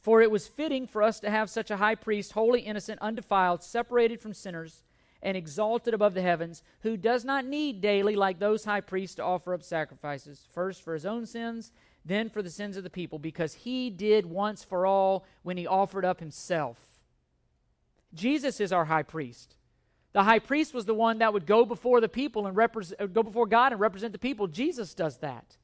For 0.00 0.22
it 0.22 0.30
was 0.30 0.46
fitting 0.46 0.86
for 0.86 1.02
us 1.02 1.18
to 1.20 1.30
have 1.30 1.50
such 1.50 1.72
a 1.72 1.76
high 1.78 1.96
priest, 1.96 2.32
holy, 2.32 2.60
innocent, 2.60 3.00
undefiled, 3.00 3.64
separated 3.64 4.20
from 4.20 4.32
sinners, 4.32 4.84
and 5.20 5.36
exalted 5.36 5.92
above 5.92 6.14
the 6.14 6.22
heavens, 6.22 6.62
who 6.82 6.96
does 6.96 7.24
not 7.24 7.44
need 7.44 7.80
daily, 7.80 8.14
like 8.14 8.38
those 8.38 8.64
high 8.64 8.80
priests, 8.80 9.16
to 9.16 9.24
offer 9.24 9.52
up 9.52 9.64
sacrifices, 9.64 10.46
first 10.52 10.82
for 10.82 10.94
his 10.94 11.04
own 11.04 11.26
sins 11.26 11.72
then 12.08 12.30
for 12.30 12.42
the 12.42 12.50
sins 12.50 12.76
of 12.76 12.84
the 12.84 12.90
people, 12.90 13.18
because 13.18 13.54
he 13.54 13.90
did 13.90 14.26
once 14.26 14.64
for 14.64 14.86
all 14.86 15.24
when 15.42 15.56
he 15.56 15.66
offered 15.66 16.04
up 16.04 16.20
himself. 16.20 16.97
Jesus 18.14 18.60
is 18.60 18.72
our 18.72 18.86
high 18.86 19.02
priest. 19.02 19.56
The 20.12 20.22
high 20.24 20.38
priest 20.38 20.74
was 20.74 20.86
the 20.86 20.94
one 20.94 21.18
that 21.18 21.32
would 21.32 21.46
go 21.46 21.64
before 21.64 22.00
the 22.00 22.08
people 22.08 22.46
and 22.46 22.56
represent, 22.56 23.00
uh, 23.00 23.06
go 23.06 23.22
before 23.22 23.46
God 23.46 23.72
and 23.72 23.80
represent 23.80 24.12
the 24.12 24.18
people. 24.18 24.46
Jesus 24.46 24.94
does 24.94 25.18
that. 25.18 25.56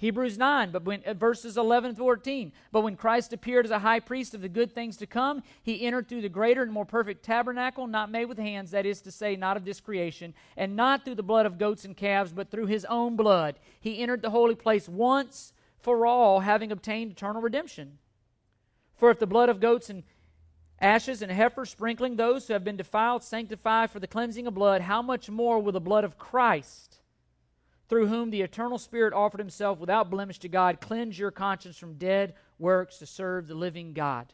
Hebrews 0.00 0.38
9, 0.38 0.70
but 0.70 0.84
when, 0.84 1.02
uh, 1.04 1.12
verses 1.12 1.58
11 1.58 1.90
and 1.90 1.98
14. 1.98 2.52
But 2.72 2.80
when 2.80 2.96
Christ 2.96 3.34
appeared 3.34 3.66
as 3.66 3.70
a 3.70 3.78
high 3.80 4.00
priest 4.00 4.34
of 4.34 4.40
the 4.40 4.48
good 4.48 4.72
things 4.72 4.96
to 4.96 5.06
come, 5.06 5.42
he 5.62 5.82
entered 5.82 6.08
through 6.08 6.22
the 6.22 6.30
greater 6.30 6.62
and 6.62 6.72
more 6.72 6.86
perfect 6.86 7.22
tabernacle, 7.22 7.86
not 7.86 8.10
made 8.10 8.24
with 8.24 8.38
hands, 8.38 8.70
that 8.70 8.86
is 8.86 9.02
to 9.02 9.10
say, 9.12 9.36
not 9.36 9.58
of 9.58 9.66
this 9.66 9.78
creation, 9.78 10.32
and 10.56 10.74
not 10.74 11.04
through 11.04 11.16
the 11.16 11.22
blood 11.22 11.44
of 11.44 11.58
goats 11.58 11.84
and 11.84 11.98
calves, 11.98 12.32
but 12.32 12.50
through 12.50 12.64
his 12.64 12.86
own 12.86 13.14
blood. 13.14 13.58
He 13.78 13.98
entered 13.98 14.22
the 14.22 14.30
holy 14.30 14.54
place 14.54 14.88
once 14.88 15.52
for 15.80 16.06
all, 16.06 16.40
having 16.40 16.72
obtained 16.72 17.12
eternal 17.12 17.42
redemption. 17.42 17.98
For 18.96 19.10
if 19.10 19.18
the 19.18 19.26
blood 19.26 19.50
of 19.50 19.60
goats 19.60 19.90
and 19.90 20.02
ashes 20.80 21.22
and 21.22 21.30
heifer 21.30 21.64
sprinkling 21.64 22.16
those 22.16 22.46
who 22.46 22.52
have 22.52 22.64
been 22.64 22.76
defiled, 22.76 23.22
sanctify 23.22 23.86
for 23.86 24.00
the 24.00 24.06
cleansing 24.06 24.46
of 24.46 24.54
blood, 24.54 24.82
how 24.82 25.02
much 25.02 25.28
more 25.28 25.60
will 25.60 25.72
the 25.72 25.80
blood 25.80 26.04
of 26.04 26.18
Christ? 26.18 27.00
through 27.90 28.06
whom 28.06 28.30
the 28.30 28.40
eternal 28.40 28.78
Spirit 28.78 29.12
offered 29.12 29.40
himself 29.40 29.80
without 29.80 30.10
blemish 30.10 30.38
to 30.38 30.48
God, 30.48 30.80
cleanse 30.80 31.18
your 31.18 31.32
conscience 31.32 31.76
from 31.76 31.94
dead 31.94 32.34
works 32.56 32.98
to 32.98 33.04
serve 33.04 33.48
the 33.48 33.54
living 33.54 33.92
God. 33.92 34.32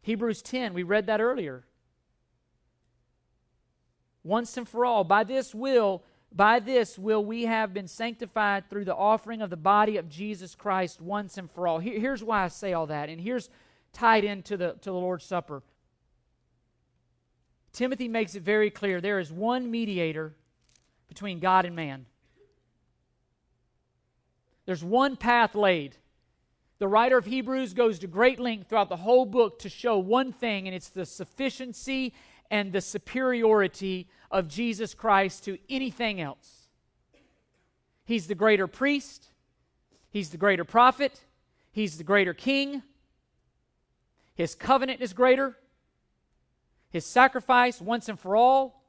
Hebrews 0.00 0.40
10, 0.40 0.72
we 0.72 0.82
read 0.82 1.06
that 1.08 1.20
earlier. 1.20 1.66
Once 4.24 4.56
and 4.56 4.66
for 4.66 4.86
all, 4.86 5.04
by 5.04 5.22
this 5.24 5.54
will 5.54 6.02
by 6.32 6.60
this 6.60 6.96
will 6.96 7.24
we 7.24 7.42
have 7.46 7.74
been 7.74 7.88
sanctified 7.88 8.70
through 8.70 8.84
the 8.84 8.94
offering 8.94 9.42
of 9.42 9.50
the 9.50 9.56
body 9.56 9.96
of 9.96 10.08
Jesus 10.08 10.54
Christ 10.54 11.00
once 11.00 11.36
and 11.36 11.50
for 11.50 11.66
all. 11.66 11.80
Here, 11.80 11.98
here's 11.98 12.22
why 12.22 12.44
I 12.44 12.48
say 12.48 12.72
all 12.72 12.86
that, 12.86 13.08
and 13.08 13.20
here's 13.20 13.50
tied 13.92 14.24
into 14.24 14.56
the 14.56 14.72
to 14.80 14.90
the 14.90 14.92
Lord's 14.92 15.24
Supper. 15.24 15.62
Timothy 17.72 18.08
makes 18.08 18.34
it 18.34 18.42
very 18.42 18.70
clear 18.70 19.00
there 19.00 19.20
is 19.20 19.32
one 19.32 19.70
mediator 19.70 20.34
between 21.08 21.38
God 21.38 21.64
and 21.64 21.76
man. 21.76 22.06
There's 24.66 24.84
one 24.84 25.16
path 25.16 25.54
laid. 25.54 25.96
The 26.78 26.88
writer 26.88 27.18
of 27.18 27.26
Hebrews 27.26 27.74
goes 27.74 27.98
to 27.98 28.06
great 28.06 28.40
length 28.40 28.68
throughout 28.68 28.88
the 28.88 28.96
whole 28.96 29.26
book 29.26 29.58
to 29.60 29.68
show 29.68 29.98
one 29.98 30.32
thing, 30.32 30.66
and 30.66 30.74
it's 30.74 30.88
the 30.88 31.04
sufficiency 31.04 32.14
and 32.50 32.72
the 32.72 32.80
superiority 32.80 34.08
of 34.30 34.48
Jesus 34.48 34.94
Christ 34.94 35.44
to 35.44 35.58
anything 35.68 36.20
else. 36.20 36.68
He's 38.04 38.26
the 38.26 38.34
greater 38.34 38.66
priest, 38.66 39.26
he's 40.10 40.30
the 40.30 40.36
greater 40.36 40.64
prophet, 40.64 41.20
he's 41.70 41.98
the 41.98 42.04
greater 42.04 42.34
king. 42.34 42.82
His 44.34 44.54
covenant 44.54 45.00
is 45.00 45.12
greater, 45.12 45.56
his 46.90 47.04
sacrifice 47.04 47.80
once 47.80 48.08
and 48.08 48.18
for 48.18 48.36
all 48.36 48.80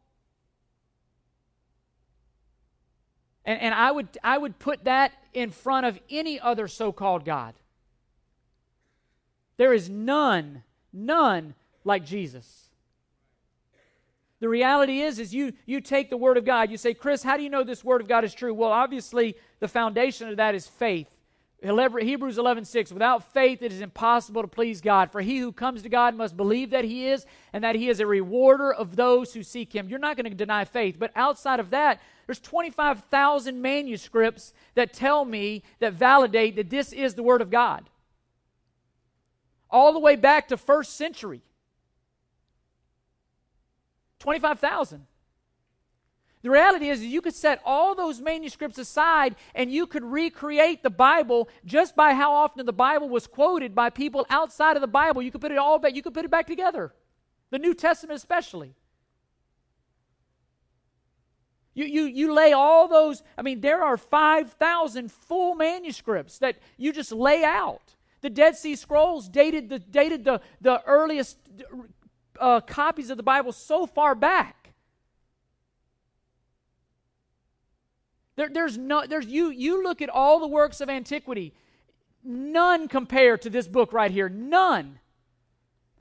And, 3.46 3.60
and 3.60 3.74
I, 3.74 3.92
would, 3.92 4.08
I 4.24 4.38
would 4.38 4.60
put 4.60 4.84
that 4.84 5.14
in 5.34 5.50
front 5.50 5.86
of 5.86 6.00
any 6.10 6.40
other 6.40 6.68
so 6.68 6.92
called 6.92 7.26
God. 7.26 7.56
There 9.58 9.74
is 9.74 9.90
none, 9.90 10.64
none 10.94 11.56
like 11.84 12.06
Jesus. 12.06 12.70
The 14.40 14.50
reality 14.50 15.02
is, 15.02 15.20
is 15.20 15.34
you, 15.34 15.54
you 15.66 15.82
take 15.82 16.10
the 16.10 16.18
Word 16.18 16.38
of 16.38 16.46
God, 16.46 16.72
you 16.72 16.78
say, 16.78 16.94
Chris, 16.94 17.22
how 17.22 17.38
do 17.38 17.44
you 17.44 17.50
know 17.50 17.64
this 17.64 17.84
Word 17.84 18.02
of 18.02 18.08
God 18.08 18.24
is 18.24 18.34
true? 18.34 18.54
Well, 18.54 18.72
obviously, 18.72 19.36
the 19.60 19.68
foundation 19.68 20.30
of 20.30 20.38
that 20.38 20.56
is 20.56 20.68
faith. 20.68 21.10
Hebrews 21.62 22.40
11, 22.40 22.66
6. 22.66 22.92
Without 22.92 23.32
faith, 23.34 23.62
it 23.62 23.72
is 23.72 23.82
impossible 23.82 24.42
to 24.42 24.48
please 24.48 24.82
God. 24.82 25.12
For 25.12 25.22
he 25.22 25.38
who 25.38 25.52
comes 25.52 25.84
to 25.84 25.90
God 25.90 26.16
must 26.16 26.36
believe 26.36 26.72
that 26.72 26.86
he 26.86 27.08
is, 27.08 27.26
and 27.54 27.64
that 27.64 27.76
he 27.76 27.88
is 27.88 28.00
a 28.00 28.08
rewarder 28.08 28.74
of 28.74 28.96
those 28.96 29.34
who 29.34 29.44
seek 29.44 29.74
him. 29.74 29.88
You're 29.88 30.00
not 30.00 30.18
going 30.18 30.30
to 30.30 30.36
deny 30.36 30.66
faith. 30.66 30.98
But 30.98 31.12
outside 31.16 31.60
of 31.60 31.70
that, 31.70 32.02
there's 32.26 32.40
25,000 32.40 33.62
manuscripts 33.62 34.54
that 34.74 34.94
tell 34.94 35.24
me, 35.24 35.62
that 35.80 35.94
validate 35.94 36.56
that 36.56 36.72
this 36.72 36.94
is 36.94 37.14
the 37.14 37.24
Word 37.24 37.42
of 37.42 37.52
God. 37.52 37.90
All 39.70 39.94
the 39.94 40.00
way 40.00 40.16
back 40.16 40.48
to 40.48 40.58
first 40.58 40.96
century. 40.96 41.44
25,000. 44.18 45.06
The 46.42 46.50
reality 46.50 46.90
is, 46.90 47.04
you 47.04 47.22
could 47.22 47.36
set 47.36 47.62
all 47.64 47.94
those 47.94 48.20
manuscripts 48.20 48.80
aside 48.80 49.36
and 49.54 49.72
you 49.72 49.86
could 49.86 50.04
recreate 50.04 50.82
the 50.82 50.90
Bible 50.90 51.50
just 51.66 51.96
by 51.96 52.14
how 52.14 52.34
often 52.34 52.66
the 52.66 52.74
Bible 52.74 53.10
was 53.10 53.28
quoted 53.28 53.76
by 53.76 53.92
people 53.92 54.26
outside 54.30 54.76
of 54.76 54.82
the 54.82 54.88
Bible. 54.88 55.22
You 55.22 55.32
could 55.32 55.42
put 55.42 55.52
it 55.52 55.60
all 55.60 55.78
back, 55.78 55.96
you 55.96 56.02
could 56.02 56.16
put 56.16 56.26
it 56.26 56.32
back 56.32 56.48
together. 56.48 56.94
The 57.52 57.60
New 57.60 57.76
Testament 57.76 58.18
especially. 58.18 58.74
You, 61.74 61.86
you, 61.86 62.04
you 62.06 62.34
lay 62.34 62.54
all 62.54 62.88
those, 62.88 63.24
I 63.38 63.44
mean, 63.44 63.62
there 63.62 63.84
are 63.84 63.96
5,000 63.96 65.12
full 65.12 65.56
manuscripts 65.56 66.40
that 66.40 66.58
you 66.78 66.92
just 66.92 67.12
lay 67.12 67.44
out. 67.44 67.96
The 68.22 68.30
Dead 68.30 68.56
Sea 68.58 68.76
Scrolls 68.76 69.30
dated 69.30 69.70
the, 69.70 69.80
dated 69.80 70.26
the, 70.26 70.42
the 70.60 70.84
earliest 70.86 71.38
uh, 72.40 72.62
copies 72.62 73.10
of 73.10 73.18
the 73.18 73.24
Bible 73.24 73.52
so 73.52 73.86
far 73.86 74.16
back. 74.16 74.61
There, 78.42 78.50
there's 78.50 78.76
no, 78.76 79.06
there's, 79.06 79.28
you, 79.28 79.52
you 79.52 79.84
look 79.84 80.02
at 80.02 80.10
all 80.10 80.40
the 80.40 80.48
works 80.48 80.82
of 80.82 80.90
antiquity, 80.90 81.54
none 82.24 82.88
compare 82.88 83.38
to 83.38 83.52
this 83.52 83.68
book 83.68 83.94
right 83.94 84.10
here. 84.10 84.30
None. 84.30 84.98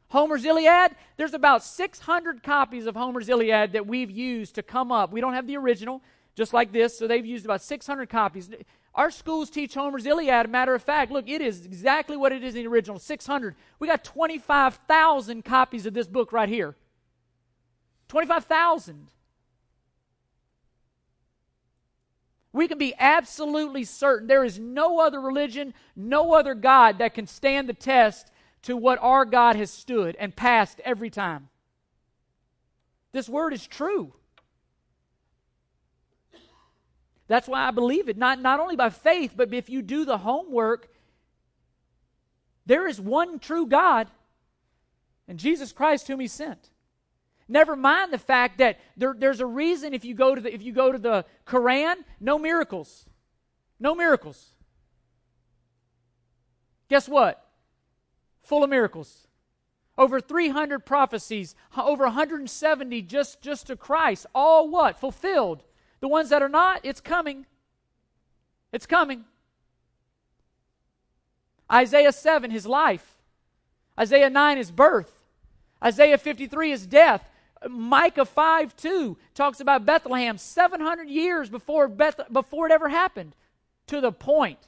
Homer's 0.08 0.42
Iliad, 0.46 0.92
there's 1.18 1.34
about 1.34 1.62
600 1.62 2.42
copies 2.42 2.86
of 2.86 2.96
Homer's 2.96 3.28
Iliad 3.28 3.72
that 3.74 3.86
we've 3.86 4.10
used 4.10 4.54
to 4.54 4.62
come 4.62 4.90
up. 4.90 5.12
We 5.12 5.20
don't 5.20 5.34
have 5.34 5.46
the 5.46 5.58
original, 5.58 6.00
just 6.34 6.54
like 6.54 6.72
this, 6.72 6.98
so 6.98 7.06
they've 7.06 7.26
used 7.26 7.44
about 7.44 7.60
600 7.60 8.08
copies. 8.08 8.48
Our 8.94 9.10
schools 9.10 9.50
teach 9.50 9.74
Homer's 9.74 10.06
Iliad. 10.06 10.48
Matter 10.48 10.74
of 10.74 10.82
fact, 10.82 11.12
look, 11.12 11.28
it 11.28 11.42
is 11.42 11.66
exactly 11.66 12.16
what 12.16 12.32
it 12.32 12.42
is 12.42 12.54
in 12.54 12.62
the 12.62 12.70
original 12.70 12.98
600. 12.98 13.54
We 13.78 13.86
got 13.86 14.02
25,000 14.02 15.44
copies 15.44 15.84
of 15.84 15.92
this 15.92 16.06
book 16.06 16.32
right 16.32 16.48
here. 16.48 16.74
25,000. 18.08 19.10
We 22.52 22.66
can 22.66 22.78
be 22.78 22.94
absolutely 22.98 23.84
certain 23.84 24.26
there 24.26 24.44
is 24.44 24.58
no 24.58 25.00
other 25.00 25.20
religion, 25.20 25.72
no 25.94 26.34
other 26.34 26.54
God 26.54 26.98
that 26.98 27.14
can 27.14 27.26
stand 27.26 27.68
the 27.68 27.74
test 27.74 28.30
to 28.62 28.76
what 28.76 28.98
our 29.00 29.24
God 29.24 29.56
has 29.56 29.70
stood 29.70 30.16
and 30.16 30.34
passed 30.34 30.80
every 30.84 31.10
time. 31.10 31.48
This 33.12 33.28
word 33.28 33.52
is 33.52 33.66
true. 33.66 34.14
That's 37.28 37.46
why 37.46 37.68
I 37.68 37.70
believe 37.70 38.08
it, 38.08 38.16
not, 38.16 38.40
not 38.40 38.58
only 38.58 38.74
by 38.74 38.90
faith, 38.90 39.34
but 39.36 39.54
if 39.54 39.70
you 39.70 39.82
do 39.82 40.04
the 40.04 40.18
homework, 40.18 40.88
there 42.66 42.88
is 42.88 43.00
one 43.00 43.38
true 43.38 43.66
God 43.66 44.08
and 45.28 45.38
Jesus 45.38 45.70
Christ 45.70 46.08
whom 46.08 46.18
he 46.18 46.26
sent. 46.26 46.70
Never 47.50 47.74
mind 47.74 48.12
the 48.12 48.18
fact 48.18 48.58
that 48.58 48.78
there, 48.96 49.12
there's 49.12 49.40
a 49.40 49.46
reason 49.46 49.92
if 49.92 50.04
you 50.04 50.14
go 50.14 50.36
to 50.36 50.40
the 50.40 50.54
if 50.54 50.62
you 50.62 50.72
go 50.72 50.92
to 50.92 50.98
the 50.98 51.24
Quran, 51.46 51.96
no 52.20 52.38
miracles. 52.38 53.06
No 53.80 53.92
miracles. 53.96 54.50
Guess 56.88 57.08
what? 57.08 57.44
Full 58.42 58.62
of 58.62 58.70
miracles. 58.70 59.26
Over 59.98 60.20
300 60.20 60.86
prophecies, 60.86 61.56
over 61.76 62.04
170 62.04 63.02
just, 63.02 63.42
just 63.42 63.66
to 63.66 63.76
Christ. 63.76 64.26
All 64.32 64.68
what? 64.68 65.00
Fulfilled. 65.00 65.64
The 65.98 66.08
ones 66.08 66.28
that 66.28 66.42
are 66.42 66.48
not, 66.48 66.80
it's 66.84 67.00
coming. 67.00 67.46
It's 68.72 68.86
coming. 68.86 69.24
Isaiah 71.70 72.12
7, 72.12 72.50
his 72.52 72.64
life. 72.64 73.16
Isaiah 73.98 74.30
9, 74.30 74.56
his 74.56 74.70
birth. 74.70 75.24
Isaiah 75.82 76.16
53, 76.16 76.70
his 76.70 76.86
death. 76.86 77.28
Micah 77.68 78.24
5 78.24 78.76
2 78.76 79.16
talks 79.34 79.60
about 79.60 79.84
Bethlehem 79.84 80.38
700 80.38 81.08
years 81.08 81.50
before, 81.50 81.88
Beth, 81.88 82.20
before 82.32 82.66
it 82.66 82.72
ever 82.72 82.88
happened. 82.88 83.34
To 83.88 84.00
the 84.00 84.12
point. 84.12 84.58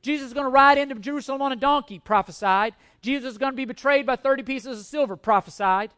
Jesus 0.00 0.28
is 0.28 0.34
going 0.34 0.44
to 0.44 0.50
ride 0.50 0.78
into 0.78 0.94
Jerusalem 0.96 1.42
on 1.42 1.50
a 1.50 1.56
donkey, 1.56 1.98
prophesied. 1.98 2.74
Jesus 3.02 3.32
is 3.32 3.38
going 3.38 3.52
to 3.52 3.56
be 3.56 3.64
betrayed 3.64 4.06
by 4.06 4.16
30 4.16 4.42
pieces 4.44 4.78
of 4.78 4.86
silver, 4.86 5.16
prophesied. 5.16 5.90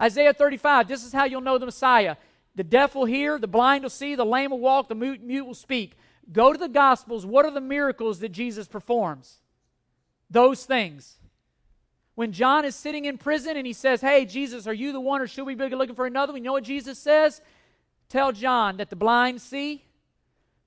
Isaiah 0.00 0.32
35, 0.32 0.88
this 0.88 1.04
is 1.04 1.12
how 1.12 1.24
you'll 1.24 1.42
know 1.42 1.58
the 1.58 1.66
Messiah. 1.66 2.16
The 2.54 2.64
deaf 2.64 2.94
will 2.94 3.04
hear, 3.04 3.38
the 3.38 3.46
blind 3.46 3.82
will 3.82 3.90
see, 3.90 4.14
the 4.14 4.24
lame 4.24 4.50
will 4.50 4.58
walk, 4.58 4.88
the 4.88 4.94
mute, 4.94 5.22
mute 5.22 5.46
will 5.46 5.54
speak. 5.54 5.96
Go 6.32 6.52
to 6.52 6.58
the 6.58 6.68
Gospels. 6.68 7.24
What 7.24 7.44
are 7.44 7.52
the 7.52 7.60
miracles 7.60 8.18
that 8.20 8.30
Jesus 8.30 8.66
performs? 8.66 9.36
Those 10.30 10.64
things 10.64 11.17
when 12.18 12.32
John 12.32 12.64
is 12.64 12.74
sitting 12.74 13.04
in 13.04 13.16
prison 13.16 13.56
and 13.56 13.64
he 13.64 13.72
says, 13.72 14.00
Hey, 14.00 14.24
Jesus, 14.24 14.66
are 14.66 14.74
you 14.74 14.90
the 14.90 14.98
one 14.98 15.20
or 15.20 15.28
should 15.28 15.46
we 15.46 15.54
be 15.54 15.68
looking 15.68 15.94
for 15.94 16.04
another? 16.04 16.32
We 16.32 16.40
know 16.40 16.50
what 16.50 16.64
Jesus 16.64 16.98
says. 16.98 17.40
Tell 18.08 18.32
John 18.32 18.78
that 18.78 18.90
the 18.90 18.96
blind 18.96 19.40
see, 19.40 19.84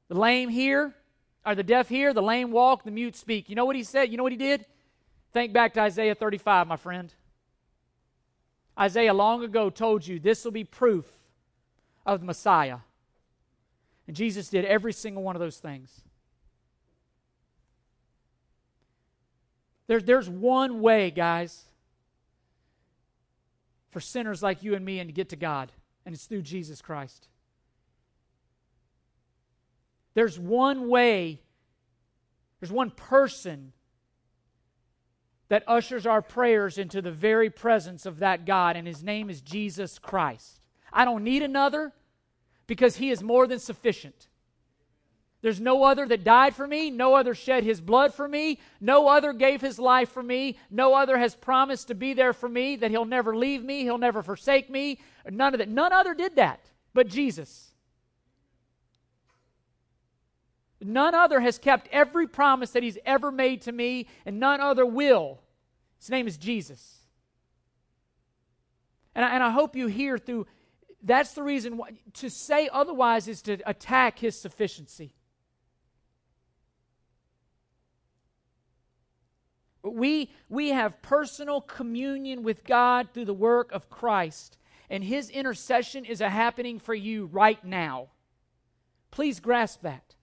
the 0.08 0.18
lame 0.18 0.48
hear, 0.48 0.96
or 1.46 1.54
the 1.54 1.62
deaf 1.62 1.90
hear, 1.90 2.14
the 2.14 2.22
lame 2.22 2.52
walk, 2.52 2.86
the 2.86 2.92
mute 2.92 3.18
speak. 3.18 3.50
You 3.50 3.56
know 3.56 3.66
what 3.66 3.76
he 3.76 3.84
said? 3.84 4.10
You 4.10 4.16
know 4.16 4.24
what 4.24 4.32
he 4.32 4.38
did? 4.38 4.66
Think 5.34 5.52
back 5.52 5.74
to 5.74 5.82
Isaiah 5.82 6.16
35, 6.16 6.68
my 6.68 6.78
friend. 6.78 7.14
Isaiah 8.80 9.14
long 9.14 9.44
ago 9.44 9.70
told 9.70 10.08
you 10.08 10.20
this 10.22 10.46
will 10.46 10.54
be 10.54 10.64
proof 10.64 11.06
of 12.06 12.22
the 12.22 12.26
Messiah. 12.26 12.78
And 14.08 14.16
Jesus 14.16 14.48
did 14.48 14.64
every 14.64 14.94
single 14.94 15.22
one 15.22 15.36
of 15.36 15.42
those 15.42 15.58
things. 15.58 16.00
There's, 19.92 20.06
there's 20.06 20.30
one 20.30 20.80
way, 20.80 21.12
guys, 21.12 21.66
for 23.90 24.00
sinners 24.00 24.42
like 24.42 24.64
you 24.64 24.74
and 24.74 24.86
me 24.86 25.00
and 25.00 25.10
to 25.10 25.14
get 25.14 25.28
to 25.32 25.36
God, 25.36 25.70
and 26.06 26.16
it's 26.16 26.28
through 26.28 26.44
Jesus 26.44 26.82
Christ. 26.82 27.28
There's 30.14 30.40
one 30.40 30.88
way, 30.88 31.42
there's 32.62 32.72
one 32.72 32.92
person 32.92 33.74
that 35.50 35.66
ushers 35.68 36.06
our 36.06 36.22
prayers 36.22 36.78
into 36.78 37.02
the 37.02 37.12
very 37.12 37.50
presence 37.50 38.06
of 38.06 38.20
that 38.20 38.46
God, 38.46 38.78
and 38.78 38.88
his 38.88 39.04
name 39.04 39.30
is 39.30 39.42
Jesus 39.42 40.00
Christ. 40.00 40.68
I 40.94 41.04
don't 41.04 41.26
need 41.26 41.44
another 41.44 41.92
because 42.66 42.96
he 42.96 43.12
is 43.12 43.22
more 43.22 43.46
than 43.46 43.60
sufficient. 43.60 44.30
There's 45.42 45.60
no 45.60 45.84
other 45.84 46.06
that 46.08 46.24
died 46.24 46.56
for 46.56 46.68
me. 46.68 46.92
No 46.92 47.16
other 47.16 47.34
shed 47.34 47.64
his 47.64 47.82
blood 47.82 48.14
for 48.14 48.28
me. 48.28 48.60
No 48.80 49.08
other 49.08 49.34
gave 49.34 49.62
his 49.62 49.80
life 49.80 50.10
for 50.10 50.22
me. 50.22 50.58
No 50.70 50.94
other 50.94 51.18
has 51.18 51.36
promised 51.36 51.88
to 51.88 51.96
be 51.96 52.14
there 52.14 52.34
for 52.34 52.48
me, 52.48 52.76
that 52.76 52.92
he'll 52.92 53.06
never 53.06 53.36
leave 53.36 53.64
me, 53.64 53.82
he'll 53.82 53.98
never 53.98 54.22
forsake 54.22 54.70
me. 54.70 55.00
None 55.30 55.54
of 55.54 55.58
that. 55.58 55.70
None 55.70 55.94
other 55.94 56.14
did 56.14 56.36
that 56.36 56.60
but 56.94 57.08
Jesus. 57.08 57.70
None 60.82 61.14
other 61.14 61.40
has 61.40 61.58
kept 61.58 61.88
every 61.92 62.28
promise 62.28 62.72
that 62.72 62.84
he's 62.84 62.98
ever 63.06 63.32
made 63.32 63.62
to 63.64 63.72
me, 63.72 64.08
and 64.26 64.40
none 64.40 64.60
other 64.60 64.86
will. 64.86 65.40
His 66.00 66.10
name 66.10 66.28
is 66.28 66.38
Jesus. 66.38 66.98
And 69.14 69.24
I, 69.24 69.36
and 69.36 69.44
I 69.44 69.52
hope 69.52 69.76
you 69.76 69.88
hear 69.88 70.18
through 70.18 70.48
that's 71.04 71.34
the 71.34 71.42
reason 71.42 71.78
why 71.78 71.90
to 72.14 72.30
say 72.30 72.70
otherwise 72.72 73.28
is 73.28 73.42
to 73.44 73.58
attack 73.66 74.20
his 74.20 74.40
sufficiency. 74.40 75.16
We, 79.84 80.32
we 80.50 80.70
have 80.70 81.02
personal 81.02 81.62
communion 81.62 82.44
with 82.44 82.64
God 82.64 83.10
through 83.14 83.26
the 83.26 83.34
work 83.34 83.72
of 83.72 83.90
Christ, 83.90 84.58
and 84.90 85.04
His 85.04 85.30
intercession 85.30 86.06
is 86.06 86.22
a 86.22 86.30
happening 86.30 86.80
for 86.80 86.94
you 86.94 87.26
right 87.28 87.64
now. 87.64 88.10
Please 89.10 89.40
grasp 89.40 89.82
that. 89.82 90.16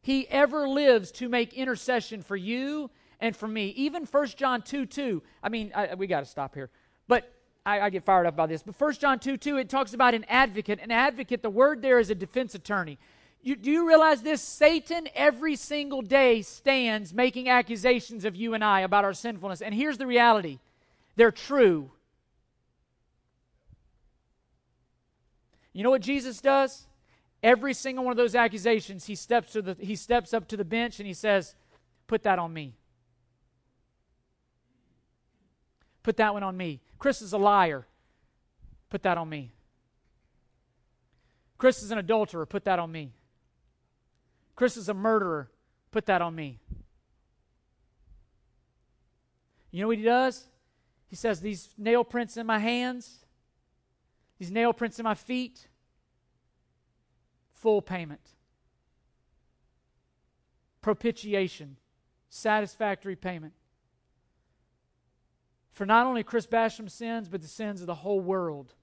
He 0.00 0.28
ever 0.28 0.68
lives 0.68 1.10
to 1.12 1.28
make 1.28 1.54
intercession 1.54 2.22
for 2.22 2.36
you 2.36 2.90
and 3.20 3.34
for 3.34 3.48
me. 3.48 3.68
Even 3.68 4.04
1 4.04 4.26
John 4.28 4.62
2 4.62 4.86
2. 4.86 5.22
I 5.42 5.48
mean, 5.48 5.72
I, 5.74 5.94
we 5.94 6.06
got 6.06 6.20
to 6.20 6.26
stop 6.26 6.54
here. 6.54 6.70
But 7.08 7.32
I, 7.64 7.80
I, 7.80 7.90
get 7.90 8.04
fired 8.04 8.26
up 8.26 8.36
by 8.36 8.46
this. 8.46 8.62
But 8.62 8.78
1 8.78 8.94
John 8.94 9.18
2 9.18 9.38
2, 9.38 9.56
it 9.56 9.68
talks 9.70 9.94
about 9.94 10.14
an 10.14 10.24
advocate. 10.28 10.78
An 10.82 10.90
advocate, 10.90 11.42
the 11.42 11.50
word 11.50 11.80
there 11.80 11.98
is 11.98 12.10
a 12.10 12.14
defense 12.14 12.54
attorney. 12.54 12.98
You, 13.44 13.56
do 13.56 13.70
you 13.70 13.86
realize 13.86 14.22
this? 14.22 14.40
Satan 14.40 15.06
every 15.14 15.54
single 15.54 16.00
day 16.00 16.40
stands 16.40 17.12
making 17.12 17.50
accusations 17.50 18.24
of 18.24 18.34
you 18.34 18.54
and 18.54 18.64
I 18.64 18.80
about 18.80 19.04
our 19.04 19.12
sinfulness. 19.12 19.60
And 19.60 19.74
here's 19.74 19.98
the 19.98 20.06
reality 20.06 20.60
they're 21.14 21.30
true. 21.30 21.90
You 25.74 25.82
know 25.82 25.90
what 25.90 26.00
Jesus 26.00 26.40
does? 26.40 26.86
Every 27.42 27.74
single 27.74 28.02
one 28.04 28.12
of 28.12 28.16
those 28.16 28.34
accusations, 28.34 29.04
he 29.04 29.14
steps, 29.14 29.52
to 29.52 29.60
the, 29.60 29.76
he 29.78 29.94
steps 29.94 30.32
up 30.32 30.48
to 30.48 30.56
the 30.56 30.64
bench 30.64 30.98
and 30.98 31.06
he 31.06 31.12
says, 31.12 31.54
Put 32.06 32.22
that 32.22 32.38
on 32.38 32.50
me. 32.50 32.72
Put 36.02 36.16
that 36.16 36.32
one 36.32 36.42
on 36.42 36.56
me. 36.56 36.80
Chris 36.98 37.20
is 37.20 37.34
a 37.34 37.38
liar. 37.38 37.86
Put 38.88 39.02
that 39.02 39.18
on 39.18 39.28
me. 39.28 39.52
Chris 41.58 41.82
is 41.82 41.90
an 41.90 41.98
adulterer. 41.98 42.46
Put 42.46 42.64
that 42.64 42.78
on 42.78 42.90
me. 42.90 43.12
Chris 44.56 44.76
is 44.76 44.88
a 44.88 44.94
murderer. 44.94 45.50
Put 45.90 46.06
that 46.06 46.22
on 46.22 46.34
me. 46.34 46.60
You 49.70 49.80
know 49.80 49.88
what 49.88 49.98
he 49.98 50.04
does? 50.04 50.46
He 51.08 51.16
says, 51.16 51.40
These 51.40 51.70
nail 51.76 52.04
prints 52.04 52.36
in 52.36 52.46
my 52.46 52.58
hands, 52.58 53.24
these 54.38 54.50
nail 54.50 54.72
prints 54.72 54.98
in 54.98 55.04
my 55.04 55.14
feet, 55.14 55.68
full 57.52 57.82
payment. 57.82 58.20
Propitiation, 60.80 61.76
satisfactory 62.28 63.16
payment. 63.16 63.54
For 65.72 65.86
not 65.86 66.06
only 66.06 66.22
Chris 66.22 66.46
Basham's 66.46 66.94
sins, 66.94 67.28
but 67.28 67.42
the 67.42 67.48
sins 67.48 67.80
of 67.80 67.86
the 67.88 67.94
whole 67.94 68.20
world. 68.20 68.74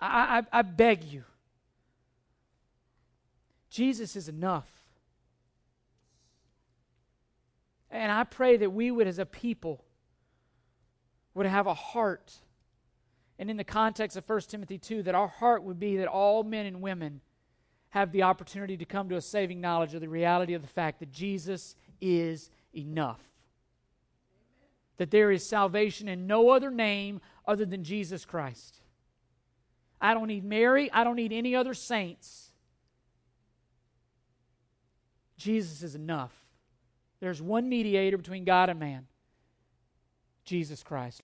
I, 0.00 0.40
I, 0.52 0.58
I 0.58 0.62
beg 0.62 1.04
you. 1.04 1.24
Jesus 3.74 4.14
is 4.14 4.28
enough. 4.28 4.68
And 7.90 8.12
I 8.12 8.22
pray 8.22 8.56
that 8.56 8.72
we 8.72 8.92
would, 8.92 9.08
as 9.08 9.18
a 9.18 9.26
people, 9.26 9.84
would 11.34 11.46
have 11.46 11.66
a 11.66 11.74
heart. 11.74 12.34
And 13.36 13.50
in 13.50 13.56
the 13.56 13.64
context 13.64 14.16
of 14.16 14.28
1 14.28 14.42
Timothy 14.42 14.78
2, 14.78 15.02
that 15.02 15.16
our 15.16 15.26
heart 15.26 15.64
would 15.64 15.80
be 15.80 15.96
that 15.96 16.06
all 16.06 16.44
men 16.44 16.66
and 16.66 16.82
women 16.82 17.20
have 17.90 18.12
the 18.12 18.22
opportunity 18.22 18.76
to 18.76 18.84
come 18.84 19.08
to 19.08 19.16
a 19.16 19.20
saving 19.20 19.60
knowledge 19.60 19.92
of 19.92 20.00
the 20.00 20.08
reality 20.08 20.54
of 20.54 20.62
the 20.62 20.68
fact 20.68 21.00
that 21.00 21.10
Jesus 21.10 21.74
is 22.00 22.50
enough. 22.72 23.22
That 24.98 25.10
there 25.10 25.32
is 25.32 25.44
salvation 25.44 26.06
in 26.06 26.28
no 26.28 26.50
other 26.50 26.70
name 26.70 27.20
other 27.44 27.64
than 27.64 27.82
Jesus 27.82 28.24
Christ. 28.24 28.82
I 30.00 30.14
don't 30.14 30.28
need 30.28 30.44
Mary. 30.44 30.92
I 30.92 31.02
don't 31.02 31.16
need 31.16 31.32
any 31.32 31.56
other 31.56 31.74
saints. 31.74 32.43
Jesus 35.36 35.82
is 35.82 35.94
enough. 35.94 36.32
There's 37.20 37.40
one 37.40 37.68
mediator 37.68 38.16
between 38.16 38.44
God 38.44 38.70
and 38.70 38.78
man 38.78 39.06
Jesus 40.44 40.82
Christ. 40.82 41.12